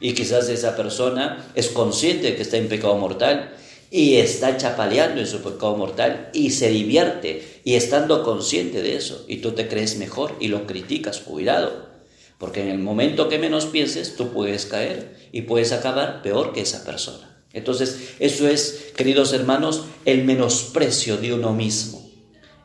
Y 0.00 0.14
quizás 0.14 0.48
esa 0.48 0.76
persona 0.76 1.44
es 1.54 1.68
consciente 1.68 2.36
que 2.36 2.40
está 2.40 2.56
en 2.56 2.68
pecado 2.68 2.96
mortal 2.96 3.54
y 3.94 4.16
está 4.16 4.56
chapaleando 4.56 5.20
en 5.20 5.26
su 5.26 5.42
pecado 5.42 5.76
mortal 5.76 6.30
y 6.32 6.52
se 6.52 6.70
divierte 6.70 7.60
y 7.62 7.74
estando 7.74 8.22
consciente 8.24 8.80
de 8.80 8.96
eso. 8.96 9.26
Y 9.28 9.36
tú 9.36 9.52
te 9.52 9.68
crees 9.68 9.98
mejor 9.98 10.34
y 10.40 10.48
lo 10.48 10.66
criticas. 10.66 11.18
Cuidado. 11.20 11.90
Porque 12.38 12.62
en 12.62 12.68
el 12.68 12.78
momento 12.78 13.28
que 13.28 13.38
menos 13.38 13.66
pienses, 13.66 14.16
tú 14.16 14.32
puedes 14.32 14.64
caer 14.64 15.28
y 15.30 15.42
puedes 15.42 15.72
acabar 15.72 16.22
peor 16.22 16.54
que 16.54 16.62
esa 16.62 16.84
persona. 16.84 17.44
Entonces, 17.52 18.14
eso 18.18 18.48
es, 18.48 18.92
queridos 18.96 19.34
hermanos, 19.34 19.84
el 20.06 20.24
menosprecio 20.24 21.18
de 21.18 21.34
uno 21.34 21.52
mismo. 21.52 22.10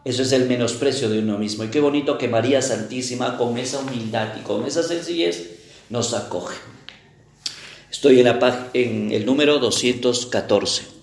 Eso 0.06 0.22
es 0.22 0.32
el 0.32 0.48
menosprecio 0.48 1.10
de 1.10 1.20
uno 1.20 1.38
mismo. 1.38 1.66
Y 1.66 1.68
qué 1.68 1.82
bonito 1.82 2.18
que 2.18 2.30
María 2.30 2.62
Santísima, 2.62 3.38
con 3.38 3.58
esa 3.58 3.80
humildad 3.80 4.30
y 4.40 4.44
con 4.44 4.66
esa 4.66 4.82
sencillez, 4.82 5.58
nos 5.90 6.14
acoge. 6.14 6.56
Estoy 7.92 8.22
en, 8.22 8.26
la, 8.28 8.70
en 8.74 9.12
el 9.12 9.26
número 9.26 9.60
214. 9.60 10.97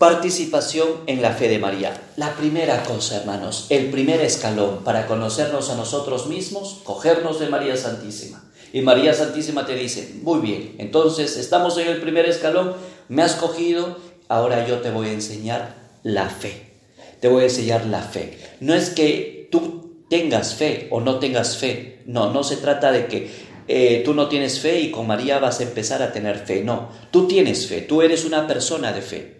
Participación 0.00 0.88
en 1.08 1.20
la 1.20 1.32
fe 1.32 1.46
de 1.46 1.58
María. 1.58 1.92
La 2.16 2.34
primera 2.34 2.84
cosa, 2.84 3.18
hermanos, 3.18 3.66
el 3.68 3.90
primer 3.90 4.22
escalón 4.22 4.82
para 4.82 5.06
conocernos 5.06 5.68
a 5.68 5.76
nosotros 5.76 6.26
mismos, 6.26 6.80
cogernos 6.84 7.38
de 7.38 7.50
María 7.50 7.76
Santísima. 7.76 8.42
Y 8.72 8.80
María 8.80 9.12
Santísima 9.12 9.66
te 9.66 9.74
dice, 9.74 10.14
muy 10.22 10.40
bien, 10.40 10.76
entonces 10.78 11.36
estamos 11.36 11.76
en 11.76 11.88
el 11.88 12.00
primer 12.00 12.24
escalón, 12.24 12.72
me 13.10 13.20
has 13.20 13.34
cogido, 13.34 13.98
ahora 14.28 14.66
yo 14.66 14.78
te 14.78 14.90
voy 14.90 15.08
a 15.08 15.12
enseñar 15.12 15.74
la 16.02 16.30
fe. 16.30 16.72
Te 17.20 17.28
voy 17.28 17.42
a 17.42 17.48
enseñar 17.48 17.84
la 17.84 18.00
fe. 18.00 18.38
No 18.60 18.72
es 18.72 18.88
que 18.88 19.48
tú 19.50 20.06
tengas 20.08 20.54
fe 20.54 20.88
o 20.90 21.02
no 21.02 21.18
tengas 21.18 21.58
fe, 21.58 22.00
no, 22.06 22.32
no 22.32 22.42
se 22.42 22.56
trata 22.56 22.90
de 22.90 23.04
que 23.04 23.30
eh, 23.68 24.00
tú 24.02 24.14
no 24.14 24.30
tienes 24.30 24.60
fe 24.60 24.80
y 24.80 24.90
con 24.90 25.06
María 25.06 25.40
vas 25.40 25.60
a 25.60 25.64
empezar 25.64 26.02
a 26.02 26.10
tener 26.10 26.38
fe, 26.38 26.64
no, 26.64 26.88
tú 27.10 27.28
tienes 27.28 27.66
fe, 27.66 27.82
tú 27.82 28.00
eres 28.00 28.24
una 28.24 28.46
persona 28.46 28.94
de 28.94 29.02
fe. 29.02 29.39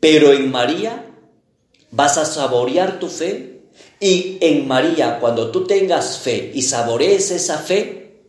Pero 0.00 0.32
en 0.32 0.50
María 0.50 1.06
vas 1.90 2.18
a 2.18 2.24
saborear 2.24 2.98
tu 2.98 3.08
fe 3.08 3.54
y 4.00 4.38
en 4.40 4.68
María, 4.68 5.18
cuando 5.20 5.50
tú 5.50 5.66
tengas 5.66 6.18
fe 6.18 6.50
y 6.54 6.62
saborees 6.62 7.30
esa 7.30 7.58
fe, 7.58 8.22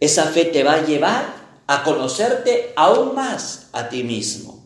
esa 0.00 0.24
fe 0.26 0.44
te 0.44 0.62
va 0.62 0.74
a 0.74 0.84
llevar 0.84 1.44
a 1.66 1.82
conocerte 1.82 2.72
aún 2.76 3.14
más 3.14 3.68
a 3.72 3.88
ti 3.88 4.02
mismo. 4.02 4.64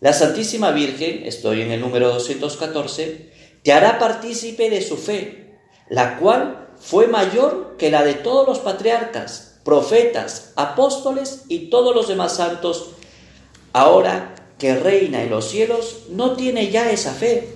La 0.00 0.12
Santísima 0.12 0.70
Virgen, 0.70 1.24
estoy 1.24 1.62
en 1.62 1.72
el 1.72 1.80
número 1.80 2.12
214, 2.12 3.32
te 3.62 3.72
hará 3.72 3.98
partícipe 3.98 4.68
de 4.68 4.82
su 4.82 4.98
fe, 4.98 5.58
la 5.88 6.18
cual 6.18 6.68
fue 6.78 7.06
mayor 7.06 7.76
que 7.78 7.90
la 7.90 8.04
de 8.04 8.14
todos 8.14 8.46
los 8.46 8.58
patriarcas, 8.58 9.60
profetas, 9.64 10.52
apóstoles 10.56 11.44
y 11.48 11.70
todos 11.70 11.94
los 11.94 12.08
demás 12.08 12.36
santos. 12.36 12.90
Ahora 13.72 14.34
que 14.58 14.76
reina 14.76 15.22
en 15.22 15.30
los 15.30 15.48
cielos, 15.48 16.04
no 16.10 16.32
tiene 16.32 16.70
ya 16.70 16.90
esa 16.90 17.12
fe, 17.12 17.48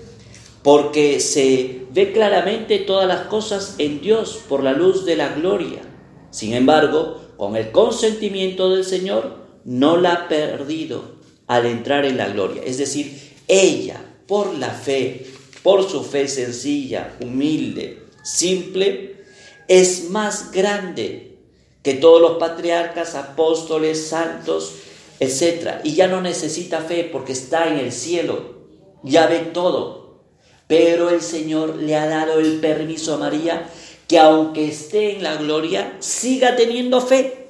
porque 0.62 1.20
se 1.20 1.82
ve 1.90 2.12
claramente 2.12 2.78
todas 2.78 3.06
las 3.06 3.26
cosas 3.26 3.76
en 3.78 4.00
Dios 4.00 4.40
por 4.48 4.62
la 4.62 4.72
luz 4.72 5.04
de 5.04 5.16
la 5.16 5.28
gloria 5.28 5.88
sin 6.30 6.54
embargo, 6.54 7.20
con 7.36 7.56
el 7.56 7.70
consentimiento 7.70 8.70
del 8.70 8.84
Señor, 8.84 9.38
no 9.64 9.96
la 9.96 10.12
ha 10.12 10.28
perdido 10.28 11.16
al 11.46 11.66
entrar 11.66 12.04
en 12.04 12.16
la 12.16 12.28
gloria. 12.28 12.62
Es 12.64 12.78
decir, 12.78 13.34
ella, 13.46 14.04
por 14.26 14.54
la 14.54 14.70
fe, 14.70 15.26
por 15.62 15.88
su 15.88 16.04
fe 16.04 16.28
sencilla, 16.28 17.16
humilde, 17.20 18.02
simple, 18.22 19.24
es 19.68 20.10
más 20.10 20.52
grande 20.52 21.38
que 21.82 21.94
todos 21.94 22.20
los 22.20 22.38
patriarcas, 22.38 23.14
apóstoles, 23.14 24.08
santos, 24.08 24.74
etc. 25.20 25.80
Y 25.84 25.94
ya 25.94 26.08
no 26.08 26.20
necesita 26.20 26.80
fe 26.80 27.08
porque 27.10 27.32
está 27.32 27.68
en 27.68 27.78
el 27.78 27.92
cielo, 27.92 28.56
ya 29.02 29.26
ve 29.26 29.40
todo. 29.40 30.22
Pero 30.66 31.10
el 31.10 31.22
Señor 31.22 31.76
le 31.76 31.96
ha 31.96 32.06
dado 32.06 32.40
el 32.40 32.60
permiso 32.60 33.14
a 33.14 33.18
María 33.18 33.70
que 34.06 34.18
aunque 34.18 34.68
esté 34.68 35.16
en 35.16 35.22
la 35.22 35.36
gloria, 35.36 35.96
siga 36.00 36.56
teniendo 36.56 37.00
fe. 37.00 37.48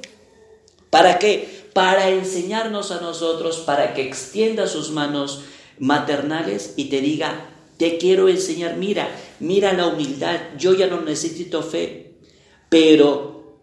¿Para 0.91 1.19
qué? 1.19 1.67
Para 1.73 2.09
enseñarnos 2.11 2.91
a 2.91 3.01
nosotros, 3.01 3.59
para 3.59 3.95
que 3.95 4.03
extienda 4.03 4.67
sus 4.67 4.91
manos 4.91 5.45
maternales 5.79 6.75
y 6.77 6.87
te 6.87 7.01
diga, 7.01 7.51
te 7.77 7.99
quiero 7.99 8.29
enseñar, 8.29 8.77
mira, 8.77 9.09
mira 9.39 9.73
la 9.73 9.87
humildad, 9.87 10.41
yo 10.59 10.75
ya 10.75 10.89
no 10.89 11.01
necesito 11.01 11.63
fe, 11.63 12.17
pero 12.69 13.57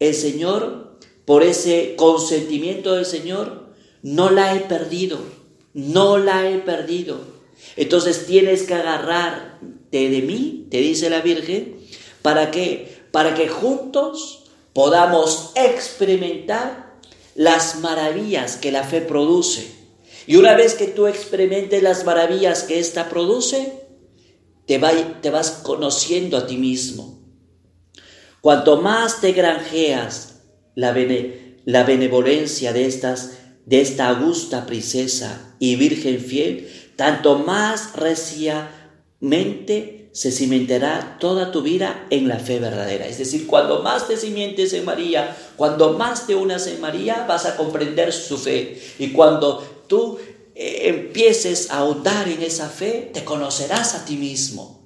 el 0.00 0.14
Señor, 0.14 0.87
por 1.28 1.42
ese 1.42 1.94
consentimiento 1.94 2.94
del 2.94 3.04
Señor, 3.04 3.74
no 4.00 4.30
la 4.30 4.54
he 4.54 4.60
perdido, 4.60 5.18
no 5.74 6.16
la 6.16 6.48
he 6.48 6.56
perdido. 6.56 7.20
Entonces 7.76 8.24
tienes 8.24 8.62
que 8.62 8.72
agarrarte 8.72 10.08
de 10.08 10.22
mí, 10.22 10.66
te 10.70 10.78
dice 10.78 11.10
la 11.10 11.20
Virgen, 11.20 11.80
¿Para 12.22 12.50
qué? 12.50 13.04
Para 13.12 13.34
que 13.34 13.46
juntos 13.46 14.44
podamos 14.72 15.52
experimentar 15.54 16.96
las 17.34 17.80
maravillas 17.80 18.56
que 18.56 18.72
la 18.72 18.84
fe 18.84 19.02
produce. 19.02 19.70
Y 20.26 20.36
una 20.36 20.54
vez 20.54 20.76
que 20.76 20.86
tú 20.86 21.08
experimentes 21.08 21.82
las 21.82 22.06
maravillas 22.06 22.62
que 22.62 22.78
ésta 22.78 23.10
produce, 23.10 23.82
te, 24.64 24.80
te 25.20 25.30
vas 25.30 25.50
conociendo 25.62 26.38
a 26.38 26.46
ti 26.46 26.56
mismo. 26.56 27.18
Cuanto 28.40 28.80
más 28.80 29.20
te 29.20 29.32
granjeas 29.32 30.27
la, 30.74 30.94
la 31.64 31.84
benevolencia 31.84 32.72
de, 32.72 32.86
estas, 32.86 33.38
de 33.66 33.80
esta 33.80 34.08
augusta 34.08 34.66
princesa 34.66 35.54
y 35.58 35.76
virgen 35.76 36.20
fiel, 36.20 36.68
tanto 36.96 37.38
más 37.38 37.94
reciamente 37.94 39.98
se 40.12 40.32
cimentará 40.32 41.18
toda 41.20 41.52
tu 41.52 41.62
vida 41.62 42.06
en 42.10 42.26
la 42.26 42.38
fe 42.38 42.58
verdadera. 42.58 43.06
Es 43.06 43.18
decir, 43.18 43.46
cuando 43.46 43.82
más 43.82 44.08
te 44.08 44.16
cimientes 44.16 44.72
en 44.72 44.84
María, 44.84 45.36
cuando 45.56 45.92
más 45.92 46.26
te 46.26 46.34
unas 46.34 46.66
en 46.66 46.80
María, 46.80 47.24
vas 47.28 47.46
a 47.46 47.56
comprender 47.56 48.12
su 48.12 48.36
fe. 48.36 48.80
Y 48.98 49.12
cuando 49.12 49.84
tú 49.86 50.18
eh, 50.54 50.88
empieces 50.88 51.70
a 51.70 51.78
ahondar 51.78 52.28
en 52.28 52.42
esa 52.42 52.68
fe, 52.68 53.10
te 53.14 53.24
conocerás 53.24 53.94
a 53.94 54.04
ti 54.04 54.16
mismo. 54.16 54.78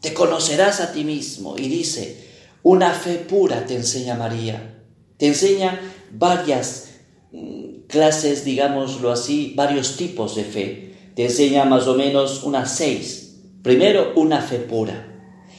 Te 0.00 0.14
conocerás 0.14 0.80
a 0.80 0.92
ti 0.92 1.04
mismo. 1.04 1.58
Y 1.58 1.68
dice, 1.68 2.27
una 2.62 2.90
fe 2.90 3.16
pura 3.16 3.66
te 3.66 3.76
enseña 3.76 4.14
María. 4.16 4.84
Te 5.16 5.26
enseña 5.28 5.80
varias 6.12 6.90
mm, 7.32 7.86
clases, 7.88 8.44
digámoslo 8.44 9.10
así, 9.10 9.54
varios 9.56 9.96
tipos 9.96 10.34
de 10.36 10.44
fe. 10.44 11.12
Te 11.14 11.24
enseña 11.24 11.64
más 11.64 11.86
o 11.86 11.94
menos 11.94 12.42
unas 12.44 12.76
seis. 12.76 13.40
Primero, 13.62 14.12
una 14.16 14.40
fe 14.40 14.58
pura. 14.58 15.08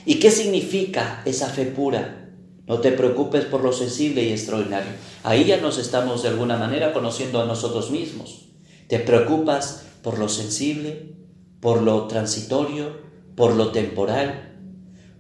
¿Y 0.06 0.16
qué 0.16 0.32
significa 0.32 1.22
esa 1.26 1.48
fe 1.50 1.66
pura? 1.66 2.32
No 2.66 2.80
te 2.80 2.92
preocupes 2.92 3.46
por 3.46 3.64
lo 3.64 3.74
sensible 3.74 4.24
y 4.24 4.32
extraordinario. 4.32 4.92
Ahí 5.24 5.46
ya 5.46 5.58
nos 5.58 5.78
estamos 5.78 6.24
de 6.24 6.30
alguna 6.30 6.58
manera 6.58 6.94
conociendo 6.94 7.42
a 7.42 7.46
nosotros 7.46 7.92
mismos. 7.92 8.50
Te 8.88 9.00
preocupas 9.00 9.86
por 10.02 10.18
lo 10.20 10.30
sensible, 10.30 11.16
por 11.60 11.82
lo 11.82 12.08
transitorio, 12.08 12.98
por 13.36 13.56
lo 13.56 13.72
temporal, 13.72 14.56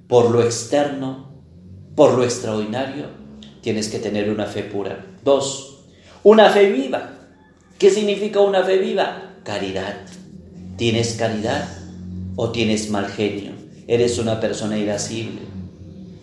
por 0.08 0.32
lo 0.32 0.44
externo, 0.44 1.29
por 2.00 2.14
lo 2.14 2.24
extraordinario. 2.24 3.08
Tienes 3.60 3.90
que 3.90 4.00
tener 4.00 4.30
una 4.30 4.46
fe 4.46 4.64
pura. 4.64 5.06
Dos, 5.22 5.82
una 6.24 6.50
fe 6.50 6.72
viva. 6.72 7.10
¿Qué 7.78 7.90
significa 7.90 8.40
una 8.40 8.64
fe 8.64 8.78
viva? 8.78 9.34
Caridad. 9.44 9.98
¿Tienes 10.78 11.16
caridad 11.16 11.68
o 12.38 12.52
tienes 12.52 12.90
mal 12.90 13.08
genio? 13.10 13.52
Eres 13.86 14.18
una 14.18 14.40
persona 14.40 14.78
irascible. 14.78 15.42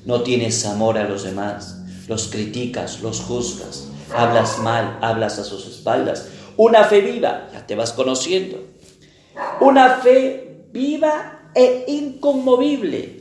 No 0.07 0.23
tienes 0.23 0.65
amor 0.65 0.97
a 0.97 1.07
los 1.07 1.25
demás. 1.25 1.83
Los 2.09 2.29
criticas, 2.29 3.03
los 3.03 3.21
juzgas. 3.21 3.89
Hablas 4.15 4.59
mal, 4.61 4.99
hablas 5.03 5.39
a 5.39 5.45
sus 5.45 5.67
espaldas. 5.67 6.31
Una 6.57 6.85
fe 6.85 7.03
viva, 7.03 7.51
ya 7.53 7.67
te 7.67 7.75
vas 7.75 7.93
conociendo. 7.93 8.65
Una 9.61 9.97
fe 9.97 10.69
viva 10.73 11.51
e 11.55 11.85
inconmovible. 11.89 13.16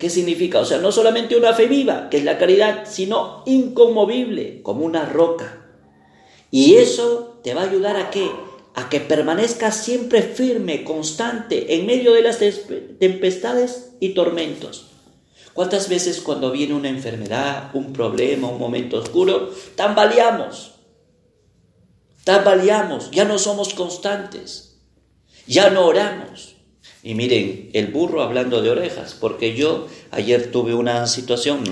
¿Qué 0.00 0.08
significa? 0.08 0.60
O 0.60 0.64
sea, 0.64 0.78
no 0.78 0.92
solamente 0.92 1.36
una 1.36 1.52
fe 1.52 1.66
viva, 1.66 2.08
que 2.08 2.16
es 2.16 2.24
la 2.24 2.38
caridad, 2.38 2.86
sino 2.90 3.42
inconmovible, 3.44 4.62
como 4.62 4.86
una 4.86 5.04
roca. 5.04 5.66
Y 6.50 6.76
eso 6.76 7.38
te 7.44 7.52
va 7.52 7.60
a 7.60 7.68
ayudar 7.68 7.96
a 7.96 8.10
qué? 8.10 8.30
A 8.74 8.88
que 8.88 9.00
permanezcas 9.00 9.76
siempre 9.76 10.22
firme, 10.22 10.84
constante, 10.84 11.74
en 11.74 11.84
medio 11.84 12.14
de 12.14 12.22
las 12.22 12.38
tempestades 12.98 13.90
y 14.00 14.14
tormentos. 14.14 14.86
¿Cuántas 15.52 15.90
veces 15.90 16.22
cuando 16.22 16.50
viene 16.50 16.72
una 16.72 16.88
enfermedad, 16.88 17.70
un 17.74 17.92
problema, 17.92 18.48
un 18.48 18.58
momento 18.58 19.00
oscuro, 19.00 19.50
tambaleamos? 19.76 20.76
Tambaleamos, 22.24 23.10
ya 23.10 23.26
no 23.26 23.38
somos 23.38 23.74
constantes, 23.74 24.80
ya 25.46 25.68
no 25.68 25.84
oramos. 25.84 26.56
Y 27.02 27.14
miren, 27.14 27.70
el 27.72 27.86
burro 27.86 28.22
hablando 28.22 28.60
de 28.60 28.70
orejas, 28.70 29.16
porque 29.18 29.54
yo 29.56 29.88
ayer 30.10 30.50
tuve 30.50 30.74
una 30.74 31.06
situación, 31.06 31.64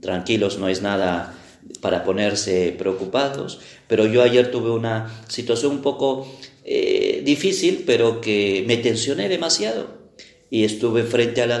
tranquilos, 0.00 0.58
no 0.58 0.68
es 0.68 0.82
nada 0.82 1.36
para 1.80 2.04
ponerse 2.04 2.72
preocupados, 2.78 3.58
pero 3.88 4.06
yo 4.06 4.22
ayer 4.22 4.52
tuve 4.52 4.70
una 4.70 5.24
situación 5.28 5.72
un 5.72 5.82
poco 5.82 6.28
eh, 6.64 7.22
difícil, 7.24 7.82
pero 7.86 8.20
que 8.20 8.64
me 8.66 8.76
tensioné 8.76 9.28
demasiado. 9.28 10.00
Y 10.48 10.64
estuve 10.64 11.02
frente, 11.02 11.42
a 11.42 11.46
la, 11.46 11.58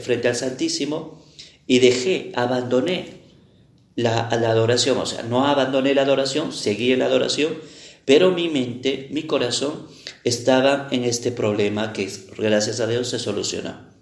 frente 0.00 0.26
al 0.26 0.34
Santísimo 0.34 1.22
y 1.68 1.78
dejé, 1.78 2.32
abandoné 2.34 3.20
la, 3.94 4.28
la 4.40 4.50
adoración, 4.50 4.98
o 4.98 5.06
sea, 5.06 5.22
no 5.22 5.46
abandoné 5.46 5.94
la 5.94 6.02
adoración, 6.02 6.52
seguí 6.52 6.92
en 6.92 7.00
la 7.00 7.06
adoración, 7.06 7.54
pero 8.06 8.32
mi 8.32 8.48
mente, 8.48 9.08
mi 9.12 9.24
corazón 9.24 9.86
estaba 10.24 10.88
en 10.90 11.04
este 11.04 11.32
problema 11.32 11.92
que 11.92 12.10
gracias 12.36 12.80
a 12.80 12.86
Dios 12.86 13.08
se 13.08 13.18
soluciona. 13.18 13.94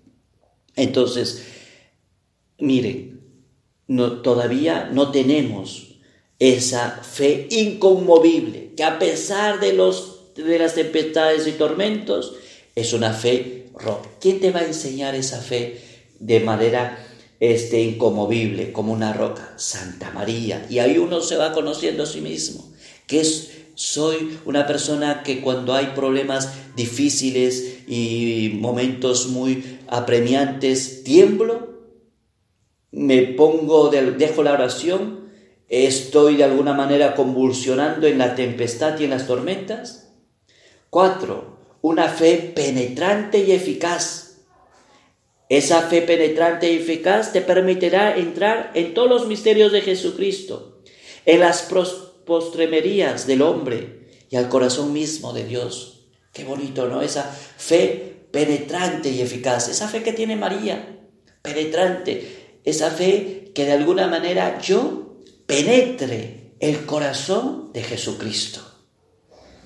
Entonces, 0.76 1.44
miren, 2.58 3.20
todavía 4.22 4.90
no 4.92 5.10
tenemos 5.10 5.88
esa 6.38 6.90
fe 7.02 7.48
inconmovible, 7.50 8.72
que 8.76 8.84
a 8.84 8.98
pesar 8.98 9.60
de, 9.60 9.72
los, 9.72 10.34
de 10.36 10.58
las 10.58 10.74
tempestades 10.74 11.46
y 11.46 11.52
tormentos, 11.52 12.34
es 12.74 12.92
una 12.92 13.12
fe 13.12 13.66
roca. 13.74 14.08
¿Quién 14.20 14.40
te 14.40 14.52
va 14.52 14.60
a 14.60 14.66
enseñar 14.66 15.14
esa 15.14 15.40
fe 15.40 15.80
de 16.20 16.40
manera 16.40 17.04
este, 17.40 17.82
inconmovible, 17.82 18.72
como 18.72 18.92
una 18.92 19.12
roca? 19.12 19.54
Santa 19.56 20.12
María. 20.12 20.64
Y 20.70 20.78
ahí 20.78 20.98
uno 20.98 21.20
se 21.20 21.36
va 21.36 21.52
conociendo 21.52 22.04
a 22.04 22.06
sí 22.06 22.20
mismo, 22.20 22.72
que 23.08 23.20
es 23.20 23.50
soy 23.78 24.40
una 24.44 24.66
persona 24.66 25.22
que 25.22 25.40
cuando 25.40 25.72
hay 25.72 25.92
problemas 25.94 26.52
difíciles 26.74 27.84
y 27.86 28.58
momentos 28.60 29.28
muy 29.28 29.78
apremiantes, 29.86 31.04
tiemblo, 31.04 31.78
me 32.90 33.22
pongo, 33.22 33.88
dejo 33.88 34.42
la 34.42 34.54
oración, 34.54 35.30
estoy 35.68 36.34
de 36.34 36.42
alguna 36.42 36.74
manera 36.74 37.14
convulsionando 37.14 38.08
en 38.08 38.18
la 38.18 38.34
tempestad 38.34 38.98
y 38.98 39.04
en 39.04 39.10
las 39.10 39.28
tormentas. 39.28 40.12
Cuatro, 40.90 41.58
una 41.80 42.08
fe 42.08 42.52
penetrante 42.52 43.44
y 43.44 43.52
eficaz. 43.52 44.40
Esa 45.48 45.82
fe 45.82 46.02
penetrante 46.02 46.72
y 46.72 46.78
eficaz 46.78 47.32
te 47.32 47.42
permitirá 47.42 48.16
entrar 48.16 48.72
en 48.74 48.92
todos 48.92 49.08
los 49.08 49.28
misterios 49.28 49.70
de 49.70 49.82
Jesucristo, 49.82 50.82
en 51.26 51.38
las 51.38 51.62
postremerías 52.28 53.26
del 53.26 53.40
hombre 53.40 54.10
y 54.28 54.36
al 54.36 54.50
corazón 54.50 54.92
mismo 54.92 55.32
de 55.32 55.44
Dios. 55.44 56.10
Qué 56.34 56.44
bonito, 56.44 56.86
¿no? 56.86 57.00
Esa 57.00 57.24
fe 57.24 58.26
penetrante 58.30 59.08
y 59.08 59.22
eficaz, 59.22 59.68
esa 59.68 59.88
fe 59.88 60.02
que 60.02 60.12
tiene 60.12 60.36
María, 60.36 61.00
penetrante, 61.40 62.60
esa 62.64 62.90
fe 62.90 63.50
que 63.54 63.64
de 63.64 63.72
alguna 63.72 64.06
manera 64.08 64.60
yo 64.60 65.16
penetre 65.46 66.52
el 66.60 66.84
corazón 66.84 67.72
de 67.72 67.82
Jesucristo. 67.82 68.60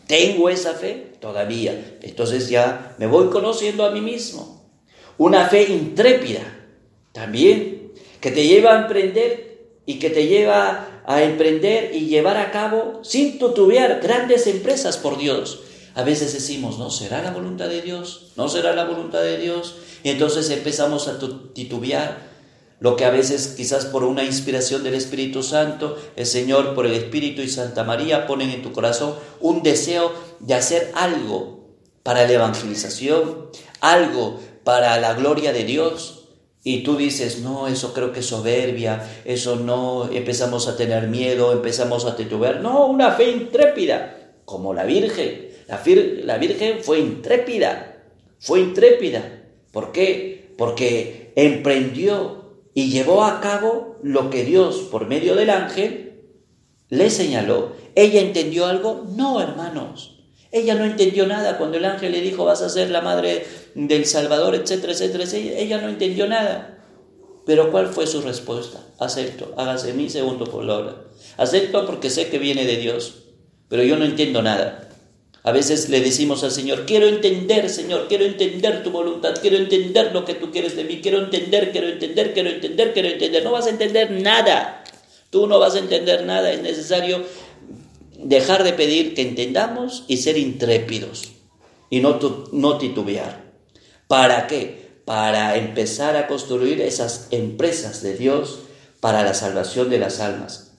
¿Tengo 0.07 0.49
esa 0.49 0.75
fe? 0.75 1.15
Todavía. 1.21 1.99
Entonces 2.01 2.49
ya 2.49 2.95
me 2.99 3.09
voy 3.09 3.29
conociendo 3.29 3.85
a 3.85 3.91
mí 3.91 4.01
mismo. 4.01 4.71
Una 5.19 5.49
fe 5.49 5.65
intrépida, 5.65 6.43
también, 7.13 7.93
que 8.21 8.31
te 8.31 8.47
lleva 8.47 8.75
a 8.75 8.83
emprender 8.83 9.52
y 9.87 9.99
que 9.99 10.11
te 10.11 10.27
lleva 10.27 11.03
a 11.07 11.23
emprender 11.23 11.95
y 11.95 12.07
llevar 12.07 12.37
a 12.37 12.51
cabo 12.51 13.01
sin 13.03 13.39
tutubear 13.39 14.01
grandes 14.01 14.47
empresas 14.47 14.97
por 14.97 15.19
Dios. 15.19 15.61
A 15.95 16.03
veces 16.03 16.33
decimos, 16.33 16.79
¿no 16.79 16.91
será 16.91 17.23
la 17.23 17.33
voluntad 17.33 17.69
de 17.69 17.83
Dios? 17.83 18.33
¿No 18.37 18.49
será 18.49 18.73
la 18.75 18.85
voluntad 18.85 19.23
de 19.23 19.39
Dios? 19.39 19.77
Y 20.03 20.11
entonces 20.11 20.49
empezamos 20.51 21.09
a 21.09 21.19
titubear, 21.53 22.33
lo 22.81 22.97
que 22.97 23.05
a 23.05 23.11
veces 23.11 23.55
quizás 23.57 23.85
por 23.85 24.03
una 24.03 24.25
inspiración 24.25 24.83
del 24.83 24.95
Espíritu 24.95 25.45
Santo, 25.45 25.97
el 26.17 26.27
Señor 26.27 26.75
por 26.75 26.85
el 26.85 26.95
Espíritu 26.95 27.41
y 27.41 27.49
Santa 27.49 27.85
María 27.85 28.27
ponen 28.27 28.51
en 28.51 28.63
tu 28.63 28.73
corazón 28.73 29.15
un 29.39 29.63
deseo 29.63 30.13
de 30.41 30.55
hacer 30.55 30.91
algo 30.97 31.61
para 32.03 32.27
la 32.27 32.33
evangelización, 32.33 33.51
algo 33.81 34.41
para 34.65 34.99
la 34.99 35.15
gloria 35.15 35.53
de 35.53 35.63
Dios, 35.63 36.22
y 36.65 36.85
tú 36.85 36.97
dices, 36.97 37.41
no, 37.41 37.67
eso 37.67 37.93
creo 37.93 38.13
que 38.13 38.21
es 38.21 38.27
soberbia, 38.27 39.09
eso 39.25 39.57
no, 39.57 40.09
empezamos 40.13 40.69
a 40.69 40.77
tener 40.77 41.09
miedo, 41.09 41.53
empezamos 41.53 42.05
a 42.05 42.15
titubear. 42.15 42.61
No, 42.61 42.87
una 42.87 43.13
fe 43.13 43.31
intrépida, 43.33 44.35
como 44.45 44.73
la 44.73 44.85
Virgen. 44.85 45.49
La, 45.67 45.83
la 46.25 46.39
Virgen 46.39 46.79
fue 46.83 47.01
intrépida, 47.01 48.05
fue 48.39 48.61
intrépida. 48.61 49.43
¿Por 49.73 49.91
qué? 49.91 50.53
Porque 50.57 51.33
emprendió 51.35 52.43
y 52.75 52.91
llevó 52.91 53.25
a 53.25 53.41
cabo 53.41 53.97
lo 54.03 54.31
que 54.31 54.45
Dios, 54.45 54.89
por 54.91 55.09
medio 55.09 55.35
del 55.35 55.51
ángel, 55.51 56.21
le 56.89 57.11
señaló. 57.11 57.73
¿Ella 57.97 58.21
entendió 58.21 58.67
algo? 58.67 59.05
No, 59.17 59.41
hermanos. 59.41 60.12
Ella 60.53 60.75
no 60.75 60.85
entendió 60.85 61.27
nada 61.27 61.57
cuando 61.57 61.79
el 61.79 61.85
ángel 61.87 62.13
le 62.13 62.21
dijo 62.21 62.45
vas 62.45 62.61
a 62.61 62.69
ser 62.69 62.91
la 62.91 63.01
madre 63.01 63.47
del 63.75 64.05
Salvador, 64.05 64.55
etcétera, 64.55 64.93
etcétera. 64.93 65.25
Ella 65.35 65.81
no 65.81 65.89
entendió 65.89 66.27
nada. 66.27 66.79
Pero 67.45 67.73
¿cuál 67.73 67.89
fue 67.89 68.07
su 68.07 68.21
respuesta? 68.21 68.79
Acepto, 69.01 69.55
hágase 69.57 69.95
mí 69.95 70.09
segundo 70.09 70.45
por 70.45 70.65
la 70.65 70.79
hora. 70.79 70.97
Acepto 71.39 71.87
porque 71.87 72.11
sé 72.11 72.29
que 72.29 72.39
viene 72.39 72.65
de 72.65 72.77
Dios, 72.77 73.25
pero 73.69 73.83
yo 73.83 73.97
no 73.97 74.05
entiendo 74.05 74.43
nada. 74.43 74.91
A 75.45 75.51
veces 75.51 75.89
le 75.89 76.01
decimos 76.01 76.45
al 76.45 76.53
Señor, 76.53 76.87
quiero 76.87 77.09
entender, 77.09 77.69
Señor, 77.69 78.07
quiero 78.07 78.25
entender 78.25 78.85
tu 78.85 78.93
voluntad, 78.93 79.35
quiero 79.41 79.57
entender 79.57 80.13
lo 80.13 80.25
que 80.25 80.35
tú 80.35 80.53
quieres 80.53 80.77
de 80.77 80.85
mí, 80.85 81.01
quiero 81.01 81.19
entender, 81.19 81.73
quiero 81.73 81.89
entender, 81.89 82.33
quiero 82.33 82.51
entender, 82.51 82.93
quiero 82.93 83.09
entender. 83.09 83.43
No 83.43 83.51
vas 83.51 83.67
a 83.67 83.71
entender 83.71 84.13
nada. 84.13 84.85
Tú 85.31 85.49
no 85.49 85.59
vas 85.59 85.75
a 85.75 85.81
entender 85.81 86.25
nada. 86.25 86.53
Es 86.53 86.63
necesario 86.63 87.25
dejar 88.25 88.65
de 88.65 88.73
pedir 88.73 89.15
que 89.15 89.23
entendamos 89.23 90.05
y 90.09 90.19
ser 90.19 90.39
intrépidos 90.39 91.33
y 91.91 92.01
no, 92.01 92.19
no 92.53 92.79
titubear. 92.79 93.53
¿Para 94.09 94.47
qué? 94.47 95.01
Para 95.05 95.57
empezar 95.57 96.17
a 96.17 96.27
construir 96.27 96.81
esas 96.81 97.29
empresas 97.31 98.03
de 98.03 98.17
Dios 98.17 98.61
para 99.01 99.23
la 99.25 99.35
salvación 99.35 99.91
de 99.91 99.99
las 99.99 100.21
almas. 100.21 100.73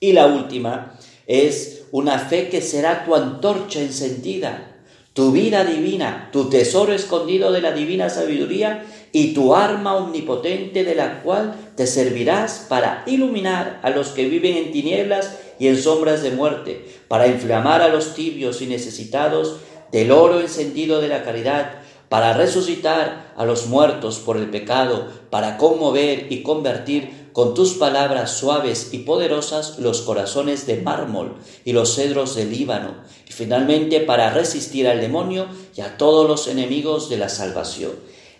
Y 0.00 0.12
la 0.12 0.26
última 0.26 0.98
es 1.26 1.84
una 1.92 2.18
fe 2.18 2.48
que 2.48 2.60
será 2.60 3.04
tu 3.04 3.14
antorcha 3.14 3.80
encendida, 3.80 4.80
tu 5.12 5.30
vida 5.30 5.64
divina, 5.64 6.30
tu 6.32 6.48
tesoro 6.48 6.94
escondido 6.94 7.52
de 7.52 7.60
la 7.60 7.72
divina 7.72 8.08
sabiduría 8.08 8.84
y 9.12 9.34
tu 9.34 9.54
arma 9.54 9.94
omnipotente 9.94 10.84
de 10.84 10.94
la 10.94 11.22
cual 11.22 11.54
te 11.76 11.86
servirás 11.86 12.66
para 12.68 13.04
iluminar 13.06 13.78
a 13.82 13.90
los 13.90 14.08
que 14.08 14.26
viven 14.26 14.56
en 14.56 14.72
tinieblas 14.72 15.38
y 15.62 15.68
en 15.68 15.80
sombras 15.80 16.24
de 16.24 16.32
muerte, 16.32 16.84
para 17.06 17.28
inflamar 17.28 17.82
a 17.82 17.88
los 17.88 18.14
tibios 18.14 18.60
y 18.62 18.66
necesitados 18.66 19.58
del 19.92 20.10
oro 20.10 20.40
encendido 20.40 21.00
de 21.00 21.06
la 21.06 21.22
caridad, 21.22 21.74
para 22.08 22.32
resucitar 22.32 23.32
a 23.36 23.44
los 23.44 23.68
muertos 23.68 24.18
por 24.18 24.38
el 24.38 24.50
pecado, 24.50 25.06
para 25.30 25.58
conmover 25.58 26.32
y 26.32 26.42
convertir 26.42 27.30
con 27.32 27.54
tus 27.54 27.74
palabras 27.74 28.32
suaves 28.32 28.88
y 28.90 28.98
poderosas 28.98 29.78
los 29.78 30.02
corazones 30.02 30.66
de 30.66 30.78
mármol 30.78 31.36
y 31.64 31.74
los 31.74 31.94
cedros 31.94 32.34
del 32.34 32.50
Líbano, 32.50 32.96
y 33.28 33.32
finalmente 33.32 34.00
para 34.00 34.30
resistir 34.30 34.88
al 34.88 35.00
demonio 35.00 35.46
y 35.76 35.82
a 35.82 35.96
todos 35.96 36.28
los 36.28 36.48
enemigos 36.48 37.08
de 37.08 37.18
la 37.18 37.28
salvación. 37.28 37.92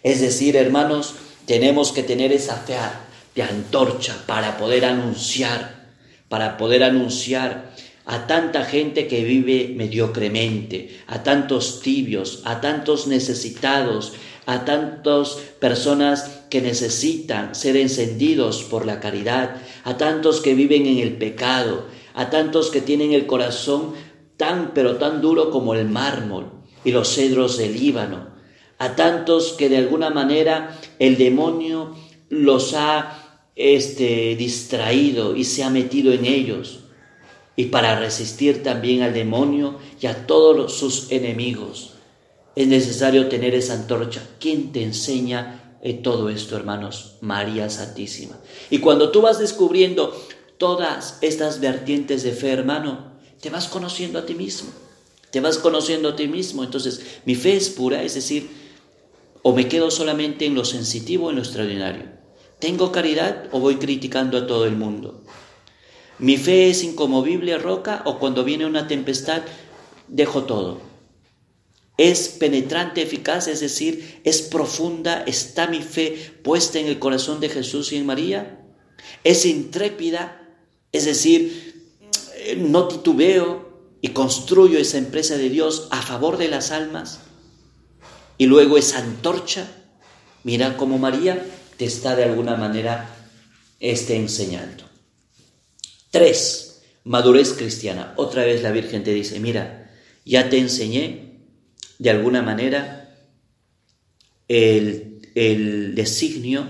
Es 0.03 0.21
decir, 0.21 0.57
hermanos, 0.57 1.15
tenemos 1.47 1.93
que 1.93 2.03
tener 2.03 2.33
esa 2.33 2.57
fe 2.57 2.75
de 3.37 3.45
antorcha 3.45 4.17
para 4.27 4.59
poder 4.59 4.85
anunciar, 4.85 5.82
para 6.33 6.57
poder 6.57 6.83
anunciar 6.83 7.75
a 8.07 8.27
tanta 8.27 8.65
gente 8.65 9.07
que 9.07 9.23
vive 9.23 9.75
mediocremente, 9.77 11.03
a 11.07 11.23
tantos 11.23 11.83
tibios, 11.83 12.41
a 12.47 12.63
tantos 12.63 13.07
necesitados, 13.07 14.15
a 14.47 14.65
tantas 14.65 15.37
personas 15.61 16.47
que 16.49 16.63
necesitan 16.63 17.55
ser 17.55 17.77
encendidos 17.77 18.63
por 18.63 18.87
la 18.87 18.99
caridad, 18.99 19.57
a 19.85 19.99
tantos 19.99 20.41
que 20.41 20.55
viven 20.55 20.87
en 20.87 21.01
el 21.01 21.19
pecado, 21.19 21.89
a 22.15 22.31
tantos 22.31 22.71
que 22.71 22.81
tienen 22.81 23.13
el 23.13 23.27
corazón 23.27 23.93
tan 24.39 24.73
pero 24.73 24.97
tan 24.97 25.21
duro 25.21 25.51
como 25.51 25.75
el 25.75 25.87
mármol 25.87 26.51
y 26.83 26.93
los 26.93 27.15
cedros 27.15 27.59
del 27.59 27.75
Líbano, 27.79 28.29
a 28.79 28.97
tantos 28.97 29.53
que 29.53 29.69
de 29.69 29.77
alguna 29.77 30.09
manera 30.09 30.81
el 30.99 31.19
demonio 31.19 31.95
los 32.31 32.73
ha 32.73 33.22
este, 33.57 34.37
distraído 34.37 35.37
y 35.37 35.45
se 35.45 35.65
ha 35.65 35.71
metido 35.71 36.13
en 36.13 36.25
ellos. 36.25 36.81
Y 37.55 37.67
para 37.67 37.99
resistir 37.99 38.63
también 38.63 39.03
al 39.03 39.13
demonio 39.13 39.79
y 40.01 40.07
a 40.07 40.27
todos 40.27 40.75
sus 40.75 41.13
enemigos, 41.13 41.95
es 42.57 42.67
necesario 42.67 43.29
tener 43.29 43.55
esa 43.55 43.75
antorcha. 43.75 44.23
¿Quién 44.41 44.73
te 44.73 44.83
enseña 44.83 45.79
eh, 45.83 45.95
todo 45.95 46.29
esto, 46.29 46.57
hermanos? 46.57 47.17
María 47.21 47.69
Santísima. 47.69 48.39
Y 48.71 48.79
cuando 48.79 49.11
tú 49.11 49.23
vas 49.23 49.39
descubriendo 49.39 50.15
todas 50.59 51.19
estas 51.21 51.61
vertientes 51.61 52.23
de 52.23 52.33
fe, 52.33 52.51
hermano, 52.51 53.13
te 53.41 53.51
vas 53.51 53.69
conociendo 53.69 54.19
a 54.19 54.27
ti 54.27 54.35
mismo. 54.35 54.71
Te 55.31 55.41
vas 55.41 55.59
conociendo 55.59 56.11
a 56.11 56.17
ti 56.17 56.29
mismo. 56.29 56.63
Entonces, 56.63 57.03
mi 57.25 57.35
fe 57.35 57.57
es 57.57 57.71
pura, 57.71 58.03
es 58.03 58.15
decir, 58.15 58.49
o 59.43 59.55
me 59.55 59.69
quedo 59.69 59.91
solamente 59.91 60.47
en 60.47 60.55
lo 60.55 60.65
sensitivo, 60.65 61.31
en 61.31 61.37
lo 61.37 61.43
extraordinario. 61.43 62.22
¿Tengo 62.63 62.93
caridad 62.93 63.49
o 63.51 63.59
voy 63.59 63.75
criticando 63.75 64.39
a 64.39 64.47
todo 64.47 64.67
el 64.67 64.77
mundo? 64.77 65.25
¿Mi 66.21 66.37
fe 66.37 66.71
es 66.71 66.85
incomovible 66.85 67.59
roca 67.59 68.03
o 68.05 68.21
cuando 68.21 68.45
viene 68.45 68.67
una 68.67 68.87
tempestad 68.87 69.43
dejo 70.07 70.45
todo? 70.45 70.81
es 71.99 72.29
penetrante, 72.29 73.03
eficaz, 73.03 73.49
es 73.49 73.61
decir, 73.61 74.21
es 74.25 74.43
profunda, 74.43 75.25
está 75.27 75.67
mi 75.67 75.83
fe 75.83 76.35
puesta 76.43 76.79
en 76.79 76.87
el 76.87 76.99
corazón 76.99 77.41
de 77.41 77.49
Jesús 77.49 77.93
y 77.93 77.97
en 77.97 78.07
María, 78.07 78.65
es 79.25 79.45
intrépida, 79.45 80.57
es 80.91 81.05
decir, 81.05 81.93
no 82.57 82.89
titubeo 82.89 83.97
y 84.01 84.09
construyo 84.09 84.79
esa 84.79 84.99
empresa 84.99 85.37
de 85.37 85.49
Dios 85.49 85.89
a 85.91 86.01
favor 86.01 86.39
de 86.39 86.49
las 86.49 86.71
almas, 86.71 87.21
y 88.39 88.47
luego 88.47 88.79
esa 88.79 88.99
antorcha, 88.99 89.69
mira 90.45 90.77
cómo 90.77 90.99
María 90.99 91.45
te 91.83 91.89
está 91.89 92.15
de 92.15 92.23
alguna 92.23 92.55
manera 92.55 93.13
este, 93.81 94.15
enseñando. 94.15 94.85
Tres, 96.13 96.81
madurez 97.03 97.55
cristiana. 97.55 98.15
Otra 98.19 98.45
vez 98.45 98.63
la 98.63 98.71
Virgen 98.71 99.03
te 99.03 99.13
dice, 99.13 99.41
mira, 99.41 99.91
ya 100.25 100.49
te 100.49 100.59
enseñé 100.59 101.41
de 101.99 102.11
alguna 102.11 102.41
manera 102.41 103.17
el, 104.47 105.25
designio 105.97 106.69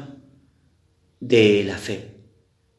de 1.20 1.62
la 1.64 1.77
fe. 1.77 2.14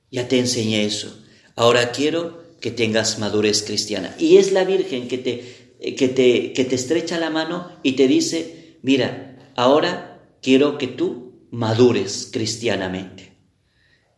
Ya 0.09 0.27
te 0.27 0.39
enseñé 0.39 0.85
eso. 0.85 1.15
Ahora 1.55 1.91
quiero 1.91 2.43
que 2.61 2.71
tengas 2.71 3.19
madurez 3.19 3.61
cristiana. 3.61 4.15
Y 4.17 4.37
es 4.37 4.51
la 4.51 4.63
Virgen 4.63 5.07
que 5.07 5.19
te, 5.19 5.95
que 5.95 6.07
te, 6.07 6.51
que 6.53 6.65
te 6.65 6.73
estrecha 6.73 7.19
la 7.19 7.29
mano 7.29 7.69
y 7.83 7.91
te 7.91 8.07
dice, 8.07 8.79
mira, 8.81 9.53
ahora 9.55 10.19
quiero 10.41 10.79
que 10.79 10.87
tú 10.87 11.22
madures 11.53 12.29
cristianamente. 12.31 13.31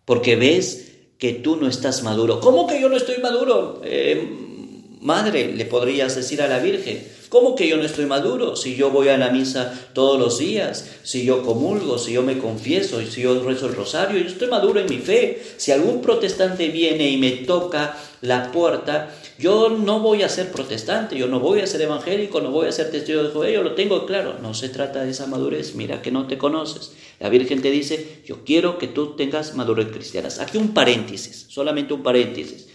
Porque 0.05 0.37
ves 0.37 0.93
que 1.17 1.33
tú 1.33 1.57
no 1.57 1.67
estás 1.67 2.01
maduro. 2.01 2.39
¿Cómo 2.39 2.65
que 2.65 2.79
yo 2.79 2.87
no 2.87 2.95
estoy 2.95 3.17
maduro? 3.17 3.81
Eh, 3.83 4.97
madre, 5.01 5.53
le 5.53 5.65
podrías 5.65 6.15
decir 6.15 6.41
a 6.41 6.47
la 6.47 6.59
Virgen, 6.59 7.03
¿Cómo 7.35 7.55
que 7.55 7.67
yo 7.67 7.75
no 7.75 7.83
estoy 7.83 8.05
maduro? 8.05 8.55
Si 8.55 8.75
yo 8.75 8.91
voy 8.91 9.09
a 9.09 9.17
la 9.17 9.29
misa 9.29 9.73
todos 9.91 10.17
los 10.17 10.39
días, 10.39 10.89
si 11.03 11.25
yo 11.25 11.43
comulgo, 11.43 11.97
si 11.97 12.13
yo 12.13 12.21
me 12.21 12.37
confieso, 12.37 13.01
si 13.01 13.23
yo 13.23 13.43
rezo 13.43 13.65
el 13.67 13.75
rosario, 13.75 14.19
yo 14.19 14.27
estoy 14.27 14.47
maduro 14.47 14.79
en 14.79 14.85
mi 14.89 14.99
fe. 14.99 15.43
Si 15.57 15.73
algún 15.73 16.01
protestante 16.01 16.69
viene 16.69 17.09
y 17.09 17.17
me 17.17 17.31
toca 17.31 17.97
la 18.21 18.53
puerta, 18.53 19.13
yo 19.37 19.69
no 19.69 19.99
voy 19.99 20.23
a 20.23 20.29
ser 20.29 20.51
protestante, 20.51 21.17
yo 21.17 21.27
no 21.27 21.39
voy 21.39 21.59
a 21.59 21.67
ser 21.67 21.81
evangélico, 21.81 22.41
no 22.41 22.51
voy 22.51 22.67
a 22.67 22.71
ser 22.71 22.91
testigo 22.91 23.23
de 23.23 23.31
Jehová, 23.31 23.49
yo 23.49 23.63
lo 23.63 23.75
tengo 23.75 24.05
claro. 24.05 24.37
No 24.41 24.53
se 24.53 24.69
trata 24.69 25.03
de 25.03 25.11
esa 25.11 25.27
madurez, 25.27 25.75
mira 25.75 26.01
que 26.01 26.11
no 26.11 26.27
te 26.27 26.37
conoces. 26.37 26.93
La 27.19 27.29
Virgen 27.29 27.61
te 27.61 27.71
dice, 27.71 28.21
yo 28.25 28.43
quiero 28.43 28.77
que 28.77 28.87
tú 28.87 29.15
tengas 29.15 29.55
madurez 29.55 29.87
cristiana. 29.91 30.29
Aquí 30.39 30.57
un 30.57 30.73
paréntesis, 30.73 31.47
solamente 31.49 31.93
un 31.93 32.03
paréntesis. 32.03 32.67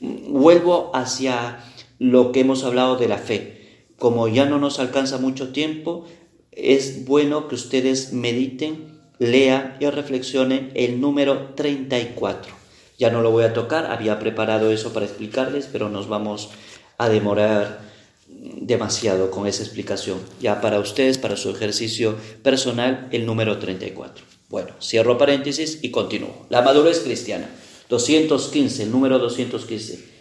Vuelvo 0.00 0.90
hacia 0.94 1.64
lo 1.98 2.32
que 2.32 2.40
hemos 2.40 2.64
hablado 2.64 2.96
de 2.96 3.08
la 3.08 3.18
fe 3.18 3.56
como 3.98 4.28
ya 4.28 4.46
no 4.46 4.58
nos 4.58 4.78
alcanza 4.78 5.18
mucho 5.18 5.52
tiempo, 5.52 6.04
es 6.52 7.06
bueno 7.06 7.48
que 7.48 7.54
ustedes 7.54 8.12
mediten, 8.12 9.00
lean 9.18 9.76
y 9.80 9.86
reflexionen 9.86 10.70
el 10.74 11.00
número 11.00 11.54
34. 11.54 12.55
Ya 12.98 13.10
no 13.10 13.20
lo 13.20 13.30
voy 13.30 13.44
a 13.44 13.52
tocar, 13.52 13.86
había 13.86 14.18
preparado 14.18 14.70
eso 14.70 14.92
para 14.92 15.06
explicarles, 15.06 15.68
pero 15.70 15.88
nos 15.88 16.08
vamos 16.08 16.50
a 16.98 17.08
demorar 17.08 17.80
demasiado 18.26 19.30
con 19.30 19.46
esa 19.46 19.62
explicación. 19.62 20.18
Ya 20.40 20.60
para 20.60 20.80
ustedes, 20.80 21.18
para 21.18 21.36
su 21.36 21.50
ejercicio 21.50 22.16
personal, 22.42 23.08
el 23.12 23.26
número 23.26 23.58
34. 23.58 24.24
Bueno, 24.48 24.70
cierro 24.80 25.18
paréntesis 25.18 25.80
y 25.82 25.90
continúo. 25.90 26.46
La 26.48 26.62
madurez 26.62 27.00
cristiana. 27.00 27.50
215, 27.88 28.84
el 28.84 28.90
número 28.90 29.18
215. 29.18 30.16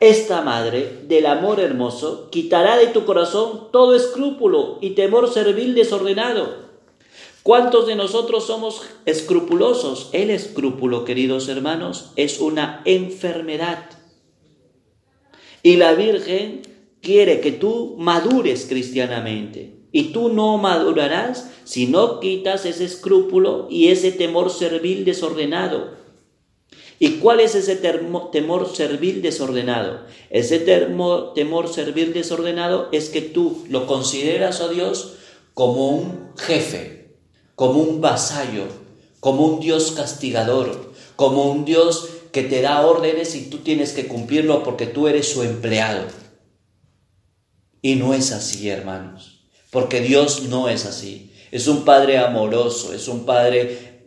Esta 0.00 0.40
madre 0.40 1.02
del 1.08 1.26
amor 1.26 1.60
hermoso 1.60 2.30
quitará 2.30 2.78
de 2.78 2.86
tu 2.86 3.04
corazón 3.04 3.68
todo 3.70 3.94
escrúpulo 3.94 4.78
y 4.80 4.90
temor 4.90 5.30
servil 5.30 5.74
desordenado. 5.74 6.69
¿Cuántos 7.42 7.86
de 7.86 7.94
nosotros 7.94 8.46
somos 8.46 8.82
escrupulosos? 9.06 10.10
El 10.12 10.30
escrúpulo, 10.30 11.04
queridos 11.06 11.48
hermanos, 11.48 12.12
es 12.16 12.38
una 12.38 12.82
enfermedad. 12.84 13.86
Y 15.62 15.76
la 15.76 15.94
Virgen 15.94 16.62
quiere 17.00 17.40
que 17.40 17.52
tú 17.52 17.96
madures 17.98 18.66
cristianamente. 18.68 19.76
Y 19.92 20.12
tú 20.12 20.28
no 20.28 20.58
madurarás 20.58 21.50
si 21.64 21.86
no 21.86 22.20
quitas 22.20 22.66
ese 22.66 22.84
escrúpulo 22.84 23.66
y 23.70 23.88
ese 23.88 24.12
temor 24.12 24.50
servil 24.50 25.04
desordenado. 25.04 25.98
¿Y 26.98 27.12
cuál 27.12 27.40
es 27.40 27.54
ese 27.54 27.76
temor 27.76 28.68
servil 28.68 29.22
desordenado? 29.22 30.00
Ese 30.28 30.58
temor 30.58 31.68
servil 31.68 32.12
desordenado 32.12 32.88
es 32.92 33.08
que 33.08 33.22
tú 33.22 33.64
lo 33.70 33.86
consideras 33.86 34.60
a 34.60 34.68
Dios 34.68 35.14
como 35.54 35.88
un 35.88 36.28
jefe, 36.36 36.99
como 37.60 37.82
un 37.82 38.00
vasallo, 38.00 38.68
como 39.20 39.44
un 39.44 39.60
Dios 39.60 39.90
castigador, 39.90 40.94
como 41.14 41.52
un 41.52 41.66
Dios 41.66 42.08
que 42.32 42.42
te 42.42 42.62
da 42.62 42.86
órdenes 42.86 43.34
y 43.34 43.50
tú 43.50 43.58
tienes 43.58 43.92
que 43.92 44.08
cumplirlo 44.08 44.62
porque 44.62 44.86
tú 44.86 45.08
eres 45.08 45.28
su 45.28 45.42
empleado. 45.42 46.06
Y 47.82 47.96
no 47.96 48.14
es 48.14 48.32
así, 48.32 48.70
hermanos, 48.70 49.42
porque 49.70 50.00
Dios 50.00 50.44
no 50.44 50.70
es 50.70 50.86
así. 50.86 51.34
Es 51.50 51.68
un 51.68 51.84
Padre 51.84 52.16
amoroso, 52.16 52.94
es 52.94 53.08
un 53.08 53.26
Padre 53.26 54.06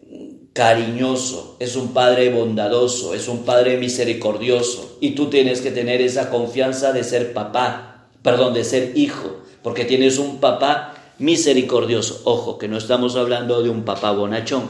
cariñoso, 0.53 1.55
es 1.59 1.75
un 1.75 1.93
Padre 1.93 2.33
bondadoso, 2.33 3.13
es 3.13 3.27
un 3.27 3.45
Padre 3.45 3.77
misericordioso. 3.77 4.97
Y 4.99 5.11
tú 5.11 5.29
tienes 5.29 5.61
que 5.61 5.69
tener 5.69 6.01
esa 6.01 6.31
confianza 6.31 6.91
de 6.91 7.03
ser 7.03 7.33
papá, 7.33 8.09
perdón, 8.23 8.55
de 8.55 8.63
ser 8.63 8.97
hijo, 8.97 9.43
porque 9.61 9.85
tienes 9.85 10.17
un 10.17 10.39
papá 10.39 10.92
misericordioso. 11.19 12.21
Ojo, 12.25 12.57
que 12.57 12.67
no 12.67 12.77
estamos 12.77 13.15
hablando 13.15 13.61
de 13.63 13.69
un 13.69 13.83
papá 13.83 14.11
bonachón. 14.11 14.69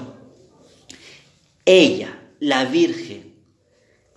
Ella, 1.65 2.19
la 2.39 2.65
Virgen, 2.65 3.35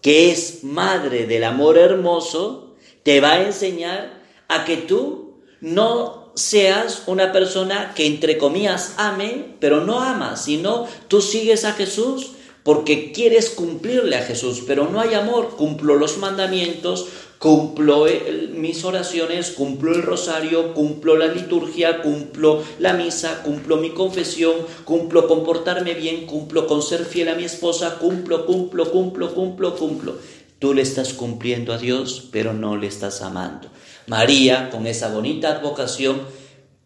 que 0.00 0.30
es 0.30 0.64
madre 0.64 1.26
del 1.26 1.44
amor 1.44 1.78
hermoso, 1.78 2.74
te 3.02 3.20
va 3.20 3.32
a 3.32 3.42
enseñar 3.42 4.22
a 4.48 4.64
que 4.64 4.76
tú 4.76 5.42
no 5.60 6.32
seas 6.34 7.04
una 7.06 7.32
persona 7.32 7.92
que 7.94 8.06
entre 8.06 8.36
comillas 8.36 8.94
ame, 8.98 9.56
pero 9.58 9.84
no 9.84 10.00
ama, 10.00 10.36
sino 10.36 10.86
tú 11.08 11.22
sigues 11.22 11.64
a 11.64 11.72
Jesús 11.72 12.32
porque 12.62 13.12
quieres 13.12 13.50
cumplirle 13.50 14.16
a 14.16 14.24
Jesús, 14.24 14.64
pero 14.66 14.90
no 14.90 15.00
hay 15.00 15.14
amor. 15.14 15.50
Cumplo 15.56 15.94
los 15.94 16.18
mandamientos, 16.18 17.06
cumplo 17.38 18.06
mis 18.54 18.84
oraciones, 18.84 19.50
cumplo 19.50 19.94
el 19.94 20.02
rosario, 20.02 20.72
cumplo 20.74 21.16
la 21.16 21.26
liturgia, 21.26 22.02
cumplo 22.02 22.62
la 22.78 22.94
misa, 22.94 23.42
cumplo 23.42 23.76
mi 23.76 23.90
confesión, 23.90 24.54
cumplo 24.84 25.28
comportarme 25.28 25.94
bien, 25.94 26.26
cumplo 26.26 26.66
con 26.66 26.82
ser 26.82 27.04
fiel 27.04 27.28
a 27.28 27.34
mi 27.34 27.44
esposa, 27.44 27.98
cumplo, 27.98 28.46
cumplo, 28.46 28.90
cumplo, 28.90 29.34
cumplo, 29.34 29.76
cumplo. 29.76 30.14
Tú 30.58 30.72
le 30.72 30.82
estás 30.82 31.12
cumpliendo 31.12 31.72
a 31.72 31.78
Dios, 31.78 32.28
pero 32.32 32.54
no 32.54 32.76
le 32.76 32.86
estás 32.86 33.20
amando. 33.20 33.68
María, 34.06 34.70
con 34.70 34.86
esa 34.86 35.12
bonita 35.12 35.50
advocación, 35.50 36.22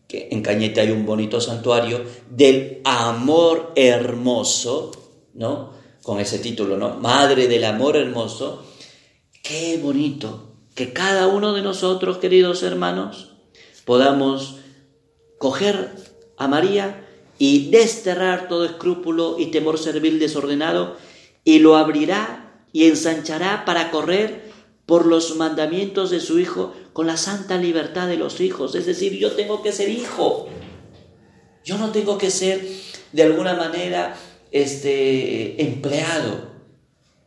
que 0.09 0.29
en 0.33 0.43
Cañete 0.43 0.81
hay 0.81 0.91
un 0.91 1.07
bonito 1.07 1.41
santuario, 1.41 2.03
del 2.29 2.81
amor 2.85 3.73
hermoso, 3.77 4.91
¿no? 5.35 5.71
Con 6.03 6.19
ese 6.19 6.41
título, 6.41 6.77
¿no? 6.77 6.97
Madre 6.97 7.47
del 7.47 7.65
amor 7.65 7.97
hermoso, 7.97 8.65
Qué 9.43 9.79
bonito 9.83 10.55
que 10.75 10.93
cada 10.93 11.27
uno 11.27 11.55
de 11.55 11.63
nosotros, 11.63 12.19
queridos 12.19 12.63
hermanos, 12.63 13.33
podamos 13.85 14.57
coger 15.39 15.95
a 16.37 16.47
María 16.47 17.07
y 17.39 17.71
desterrar 17.71 18.49
todo 18.49 18.65
escrúpulo 18.65 19.37
y 19.39 19.47
temor 19.47 19.79
servil 19.79 20.19
desordenado 20.19 20.97
y 21.43 21.59
lo 21.61 21.77
abrirá 21.77 22.63
y 22.73 22.85
ensanchará 22.85 23.65
para 23.65 23.91
correr 23.91 24.51
por 24.87 25.07
los 25.07 25.37
mandamientos 25.37 26.11
de 26.11 26.21
su 26.21 26.39
Hijo 26.39 26.75
con 26.93 27.07
la 27.07 27.17
santa 27.17 27.57
libertad 27.57 28.09
de 28.09 28.17
los 28.17 28.41
hijos. 28.41 28.75
Es 28.75 28.87
decir, 28.87 29.17
yo 29.19 29.33
tengo 29.33 29.63
que 29.63 29.73
ser 29.73 29.89
hijo. 29.89 30.49
Yo 31.65 31.79
no 31.79 31.91
tengo 31.91 32.19
que 32.19 32.31
ser 32.31 32.61
de 33.13 33.23
alguna 33.23 33.55
manera 33.55 34.17
este 34.51 35.63
empleado. 35.63 36.51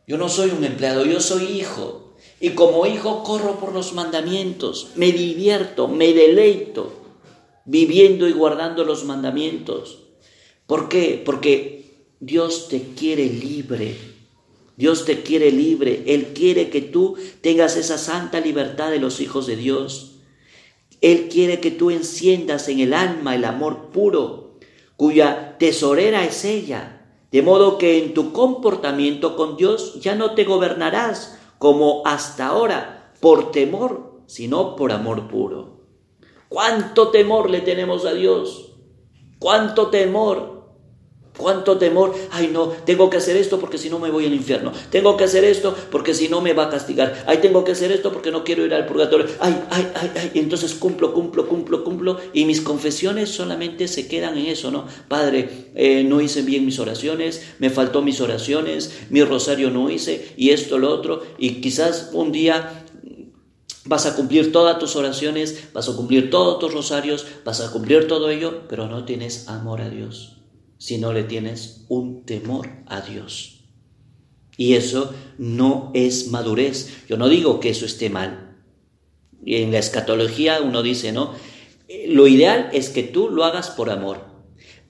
Yo 0.06 0.18
no 0.18 0.28
soy 0.28 0.50
un 0.50 0.64
empleado, 0.64 1.04
yo 1.06 1.20
soy 1.20 1.44
hijo. 1.44 2.03
Y 2.44 2.50
como 2.50 2.84
hijo 2.84 3.22
corro 3.22 3.58
por 3.58 3.72
los 3.72 3.94
mandamientos, 3.94 4.88
me 4.96 5.12
divierto, 5.12 5.88
me 5.88 6.12
deleito, 6.12 6.92
viviendo 7.64 8.28
y 8.28 8.32
guardando 8.32 8.84
los 8.84 9.06
mandamientos. 9.06 10.00
¿Por 10.66 10.90
qué? 10.90 11.22
Porque 11.24 12.04
Dios 12.20 12.68
te 12.68 12.82
quiere 12.98 13.24
libre. 13.24 13.96
Dios 14.76 15.06
te 15.06 15.22
quiere 15.22 15.52
libre. 15.52 16.02
Él 16.06 16.34
quiere 16.34 16.68
que 16.68 16.82
tú 16.82 17.16
tengas 17.40 17.78
esa 17.78 17.96
santa 17.96 18.40
libertad 18.40 18.90
de 18.90 18.98
los 18.98 19.22
hijos 19.22 19.46
de 19.46 19.56
Dios. 19.56 20.16
Él 21.00 21.30
quiere 21.30 21.60
que 21.60 21.70
tú 21.70 21.90
enciendas 21.90 22.68
en 22.68 22.80
el 22.80 22.92
alma 22.92 23.36
el 23.36 23.46
amor 23.46 23.86
puro, 23.90 24.58
cuya 24.98 25.56
tesorera 25.58 26.26
es 26.26 26.44
ella. 26.44 27.08
De 27.32 27.40
modo 27.40 27.78
que 27.78 28.04
en 28.04 28.12
tu 28.12 28.34
comportamiento 28.34 29.34
con 29.34 29.56
Dios 29.56 29.98
ya 30.02 30.14
no 30.14 30.34
te 30.34 30.44
gobernarás 30.44 31.38
como 31.64 32.02
hasta 32.04 32.48
ahora, 32.48 33.14
por 33.20 33.50
temor, 33.50 34.20
sino 34.26 34.76
por 34.76 34.92
amor 34.92 35.28
puro. 35.28 35.80
¿Cuánto 36.50 37.08
temor 37.08 37.48
le 37.48 37.62
tenemos 37.62 38.04
a 38.04 38.12
Dios? 38.12 38.74
¿Cuánto 39.38 39.86
temor? 39.86 40.53
¿Cuánto 41.36 41.78
temor? 41.78 42.14
Ay, 42.30 42.48
no, 42.52 42.68
tengo 42.68 43.10
que 43.10 43.16
hacer 43.16 43.36
esto 43.36 43.58
porque 43.58 43.76
si 43.76 43.90
no 43.90 43.98
me 43.98 44.08
voy 44.08 44.24
al 44.24 44.32
infierno. 44.32 44.70
Tengo 44.90 45.16
que 45.16 45.24
hacer 45.24 45.42
esto 45.42 45.74
porque 45.90 46.14
si 46.14 46.28
no 46.28 46.40
me 46.40 46.52
va 46.52 46.66
a 46.66 46.70
castigar. 46.70 47.24
Ay, 47.26 47.38
tengo 47.38 47.64
que 47.64 47.72
hacer 47.72 47.90
esto 47.90 48.12
porque 48.12 48.30
no 48.30 48.44
quiero 48.44 48.64
ir 48.64 48.72
al 48.72 48.86
purgatorio. 48.86 49.26
Ay, 49.40 49.60
ay, 49.70 49.90
ay, 49.96 50.12
ay. 50.14 50.30
Entonces 50.34 50.74
cumplo, 50.74 51.12
cumplo, 51.12 51.48
cumplo, 51.48 51.82
cumplo. 51.82 52.18
Y 52.32 52.44
mis 52.44 52.60
confesiones 52.60 53.30
solamente 53.30 53.88
se 53.88 54.06
quedan 54.06 54.38
en 54.38 54.46
eso, 54.46 54.70
¿no? 54.70 54.86
Padre, 55.08 55.72
eh, 55.74 56.04
no 56.04 56.20
hice 56.20 56.42
bien 56.42 56.64
mis 56.64 56.78
oraciones, 56.78 57.42
me 57.58 57.68
faltó 57.68 58.00
mis 58.00 58.20
oraciones, 58.20 58.92
mi 59.10 59.24
rosario 59.24 59.70
no 59.70 59.90
hice, 59.90 60.34
y 60.36 60.50
esto, 60.50 60.78
lo 60.78 60.92
otro. 60.92 61.22
Y 61.38 61.60
quizás 61.60 62.10
un 62.12 62.32
día 62.32 62.80
Vas 63.86 64.06
a 64.06 64.16
cumplir 64.16 64.50
todas 64.50 64.78
tus 64.78 64.96
oraciones, 64.96 65.68
vas 65.74 65.90
a 65.90 65.94
cumplir 65.94 66.30
todos 66.30 66.58
tus 66.58 66.72
rosarios, 66.72 67.26
vas 67.44 67.60
a 67.60 67.70
cumplir 67.70 68.08
todo 68.08 68.30
ello, 68.30 68.62
pero 68.66 68.86
no 68.86 69.04
tienes 69.04 69.46
amor 69.46 69.82
a 69.82 69.90
Dios 69.90 70.34
si 70.84 70.98
no 70.98 71.14
le 71.14 71.24
tienes 71.24 71.86
un 71.88 72.26
temor 72.26 72.68
a 72.84 73.00
Dios. 73.00 73.64
Y 74.58 74.74
eso 74.74 75.14
no 75.38 75.90
es 75.94 76.28
madurez. 76.28 76.90
Yo 77.08 77.16
no 77.16 77.30
digo 77.30 77.58
que 77.58 77.70
eso 77.70 77.86
esté 77.86 78.10
mal. 78.10 78.58
En 79.46 79.72
la 79.72 79.78
escatología 79.78 80.60
uno 80.60 80.82
dice, 80.82 81.10
¿no? 81.10 81.32
Lo 82.08 82.26
ideal 82.26 82.68
es 82.74 82.90
que 82.90 83.02
tú 83.02 83.30
lo 83.30 83.46
hagas 83.46 83.70
por 83.70 83.88
amor. 83.88 84.26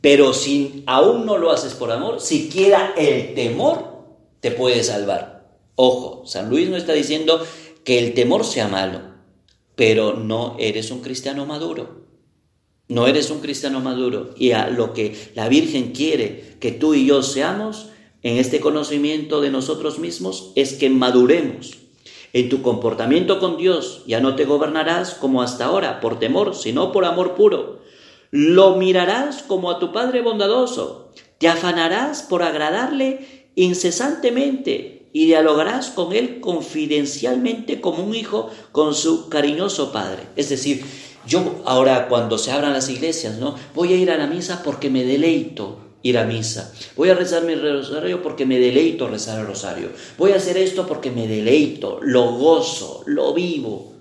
Pero 0.01 0.35
si 0.35 0.83
aún 0.87 1.27
no 1.27 1.39
lo 1.39 1.53
haces 1.53 1.75
por 1.75 1.93
amor, 1.93 2.21
siquiera 2.21 2.93
el 2.99 3.35
temor 3.35 4.05
te 4.41 4.51
puede 4.51 4.83
salvar. 4.83 5.49
Ojo, 5.77 6.27
San 6.27 6.51
Luis 6.51 6.69
no 6.69 6.77
está 6.77 6.93
diciendo 6.93 7.41
que 7.85 8.01
el 8.01 8.15
temor 8.15 8.45
sea 8.45 8.67
malo, 8.67 9.01
pero 9.77 10.15
no 10.15 10.57
eres 10.59 10.91
un 10.91 11.03
cristiano 11.03 11.47
maduro. 11.47 12.04
No 12.89 13.07
eres 13.07 13.31
un 13.31 13.41
cristiano 13.41 13.81
maduro 13.81 14.35
y 14.37 14.53
a 14.53 14.69
lo 14.69 14.93
que 14.93 15.17
la 15.35 15.49
Virgen 15.49 15.93
quiere 15.93 16.57
que 16.61 16.71
tú 16.71 16.95
y 16.95 17.07
yo 17.07 17.23
seamos 17.23 17.89
en 18.23 18.37
este 18.37 18.61
conocimiento 18.61 19.41
de 19.41 19.51
nosotros 19.51 19.99
mismos 19.99 20.53
es 20.55 20.75
que 20.75 20.91
maduremos. 20.91 21.79
En 22.35 22.49
tu 22.49 22.63
comportamiento 22.63 23.39
con 23.39 23.57
Dios 23.57 24.03
ya 24.07 24.21
no 24.21 24.35
te 24.35 24.45
gobernarás 24.45 25.15
como 25.15 25.41
hasta 25.41 25.67
ahora 25.67 26.01
por 26.01 26.19
temor, 26.19 26.55
sino 26.55 26.91
por 26.91 27.05
amor 27.05 27.35
puro. 27.35 27.81
Lo 28.31 28.77
mirarás 28.77 29.43
como 29.43 29.71
a 29.71 29.79
tu 29.79 29.93
Padre 29.93 30.21
bondadoso. 30.21 31.13
Te 31.39 31.49
afanarás 31.49 32.23
por 32.23 32.43
agradarle 32.43 33.47
incesantemente 33.55 35.09
y 35.13 35.27
dialogarás 35.27 35.91
con 35.91 36.13
Él 36.13 36.41
confidencialmente 36.41 37.81
como 37.81 38.03
un 38.03 38.15
hijo 38.15 38.51
con 38.73 38.95
su 38.95 39.29
cariñoso 39.29 39.93
Padre. 39.93 40.25
Es 40.35 40.49
decir, 40.49 40.85
yo 41.27 41.63
ahora 41.65 42.09
cuando 42.09 42.39
se 42.39 42.53
abran 42.53 42.73
las 42.73 42.89
iglesias, 42.89 43.39
¿no? 43.39 43.55
Voy 43.75 43.93
a 43.93 43.97
ir 43.97 44.11
a 44.11 44.17
la 44.17 44.27
misa 44.27 44.63
porque 44.63 44.91
me 44.91 45.05
deleito 45.05 45.79
ir 46.03 46.19
a 46.19 46.25
misa. 46.25 46.73
Voy 46.97 47.11
a 47.11 47.15
rezar 47.15 47.45
mi 47.45 47.55
rosario 47.55 48.23
porque 48.23 48.47
me 48.47 48.59
deleito 48.59 49.09
rezar 49.09 49.41
el 49.41 49.47
rosario. 49.47 49.91
Voy 50.19 50.33
a 50.33 50.37
hacer 50.37 50.57
esto 50.59 50.87
porque 50.87 51.11
me 51.11 51.27
deleito, 51.27 51.99
lo 52.03 52.33
gozo, 52.33 53.03
lo 53.07 53.33
vivo. 53.33 53.95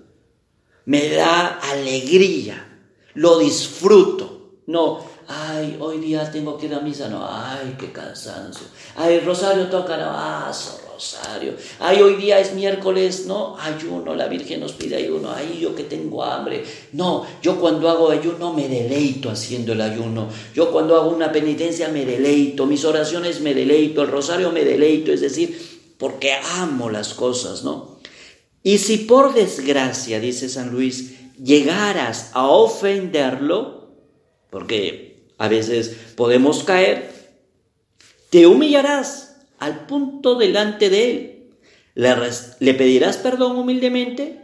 Me 0.86 1.09
da 1.09 1.59
alegría, 1.59 2.81
lo 3.13 3.39
disfruto. 3.39 4.59
No, 4.67 4.99
ay, 5.27 5.77
hoy 5.79 5.99
día 5.99 6.29
tengo 6.29 6.57
que 6.57 6.65
ir 6.65 6.75
a 6.75 6.81
misa, 6.81 7.07
no, 7.07 7.25
ay, 7.25 7.75
qué 7.79 7.91
cansancio. 7.91 8.67
Ay, 8.97 9.21
rosario 9.21 9.67
toca, 9.67 9.95
no, 9.95 10.07
ah, 10.09 10.51
rosario. 11.04 11.56
Ay, 11.80 12.02
hoy 12.02 12.16
día 12.16 12.39
es 12.39 12.54
miércoles, 12.54 13.26
no, 13.26 13.58
ayuno, 13.60 14.16
la 14.16 14.28
Virgen 14.28 14.62
nos 14.62 14.74
pide 14.74 14.96
ayuno, 14.96 15.32
ay, 15.36 15.60
yo 15.62 15.76
que 15.76 15.84
tengo 15.84 16.24
hambre. 16.24 16.63
No, 16.94 17.26
yo 17.42 17.60
cuando 17.60 17.89
hago 17.89 18.10
ayuno 18.10 18.54
me 18.54 18.68
deleito 18.70 19.30
haciendo 19.30 19.74
el 19.74 19.82
ayuno. 19.82 20.30
Yo 20.54 20.72
cuando 20.72 20.96
hago 20.96 21.10
una 21.10 21.32
penitencia 21.32 21.89
me 21.89 22.06
deleito, 22.06 22.66
mis 22.66 22.86
oraciones 22.86 23.42
me 23.42 23.54
deleito, 23.54 24.02
el 24.02 24.08
rosario 24.10 24.52
me 24.52 24.63
deleito, 24.63 25.12
es 25.12 25.22
decir, 25.22 25.96
porque 25.98 26.32
amo 26.34 26.89
las 26.89 27.13
cosas, 27.13 27.63
¿no? 27.63 28.00
Y 28.63 28.78
si 28.78 28.98
por 28.98 29.34
desgracia, 29.34 30.22
dice 30.22 30.48
San 30.48 30.72
Luis, 30.72 31.16
llegaras 31.38 32.32
a 32.34 32.48
ofenderlo, 32.48 33.89
porque 34.50 35.28
a 35.38 35.50
veces 35.50 35.96
podemos 36.16 36.63
caer, 36.63 37.12
te 38.30 38.48
humillarás 38.48 39.33
al 39.63 39.86
punto 39.86 40.36
delante 40.36 40.89
de 40.89 41.12
Él. 41.12 41.30
Le, 41.95 42.73
pedirás 42.73 43.17
perdón 43.17 43.58
humildemente, 43.58 44.41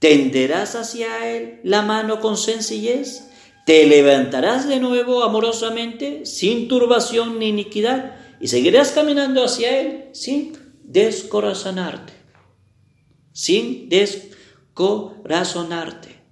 tenderás 0.00 0.74
hacia 0.74 1.30
Él 1.34 1.60
la 1.62 1.82
mano 1.82 2.18
con 2.20 2.36
sencillez, 2.36 3.30
te 3.64 3.86
levantarás 3.86 4.68
de 4.68 4.80
nuevo 4.80 5.22
amorosamente, 5.22 6.26
sin 6.26 6.66
turbación 6.68 7.38
ni 7.38 7.48
iniquidad, 7.48 8.16
y 8.40 8.48
seguirás 8.48 8.90
caminando 8.90 9.44
hacia 9.44 9.80
Él 9.80 10.08
sin 10.12 10.58
descorazonarte, 10.82 12.12
sin 13.32 13.88
descorazonarte. 13.88 16.23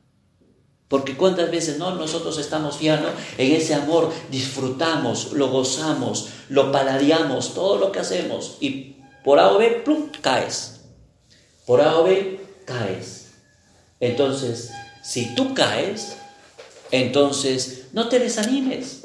Porque 0.93 1.16
cuántas 1.16 1.51
veces 1.51 1.78
no 1.78 1.95
nosotros 1.95 2.36
estamos 2.36 2.78
ya 2.78 3.03
en 3.38 3.53
ese 3.53 3.72
amor, 3.72 4.12
disfrutamos, 4.30 5.32
lo 5.32 5.49
gozamos, 5.49 6.28
lo 6.51 6.70
paladeamos, 6.70 7.55
todo 7.55 7.78
lo 7.78 7.93
que 7.93 8.01
hacemos 8.01 8.59
y 8.61 8.97
por 9.24 9.38
A 9.38 9.53
o 9.53 9.59
B, 9.59 9.70
plum, 9.86 10.11
caes. 10.20 10.82
Por 11.64 11.80
A 11.80 11.97
o 11.97 12.05
B, 12.05 12.38
caes. 12.66 13.30
Entonces, 14.01 14.70
si 15.03 15.34
tú 15.34 15.55
caes, 15.55 16.18
entonces 16.90 17.86
no 17.95 18.11
te 18.11 18.18
desanimes. 18.18 19.05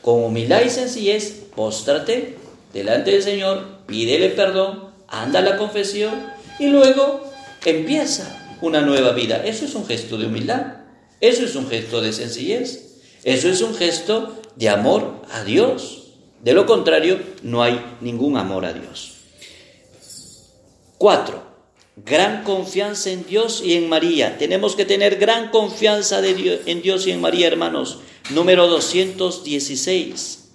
Con 0.00 0.24
humildad 0.24 0.62
y 0.62 0.70
sencillez, 0.70 1.44
póstrate 1.54 2.38
delante 2.72 3.12
del 3.12 3.22
Señor, 3.22 3.84
pídele 3.86 4.30
perdón, 4.30 4.90
anda 5.06 5.38
a 5.38 5.42
la 5.42 5.56
confesión 5.58 6.26
y 6.58 6.66
luego 6.66 7.22
empieza 7.64 8.41
una 8.62 8.80
nueva 8.80 9.12
vida. 9.12 9.44
Eso 9.44 9.64
es 9.64 9.74
un 9.74 9.86
gesto 9.86 10.16
de 10.16 10.26
humildad, 10.26 10.78
eso 11.20 11.44
es 11.44 11.54
un 11.54 11.68
gesto 11.68 12.00
de 12.00 12.12
sencillez, 12.12 13.00
eso 13.24 13.48
es 13.48 13.60
un 13.60 13.74
gesto 13.74 14.40
de 14.56 14.68
amor 14.68 15.22
a 15.30 15.44
Dios. 15.44 15.98
De 16.42 16.54
lo 16.54 16.66
contrario, 16.66 17.20
no 17.42 17.62
hay 17.62 17.80
ningún 18.00 18.36
amor 18.36 18.64
a 18.64 18.72
Dios. 18.72 19.18
Cuatro, 20.98 21.42
gran 21.96 22.42
confianza 22.44 23.10
en 23.10 23.26
Dios 23.26 23.62
y 23.64 23.74
en 23.74 23.88
María. 23.88 24.38
Tenemos 24.38 24.74
que 24.74 24.84
tener 24.84 25.16
gran 25.16 25.50
confianza 25.50 26.20
en 26.26 26.82
Dios 26.82 27.06
y 27.06 27.10
en 27.10 27.20
María, 27.20 27.48
hermanos. 27.48 27.98
Número 28.30 28.66
216. 28.66 30.50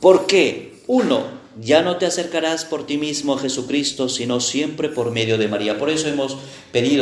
¿Por 0.00 0.26
qué? 0.26 0.74
Uno, 0.86 1.24
ya 1.60 1.82
no 1.82 1.96
te 1.96 2.06
acercarás 2.06 2.64
por 2.64 2.86
ti 2.86 2.98
mismo 2.98 3.34
a 3.34 3.38
Jesucristo, 3.38 4.08
sino 4.08 4.40
siempre 4.40 4.88
por 4.88 5.10
medio 5.10 5.38
de 5.38 5.48
María. 5.48 5.78
Por 5.78 5.90
eso 5.90 6.08
hemos 6.08 6.36
pedido 6.72 6.92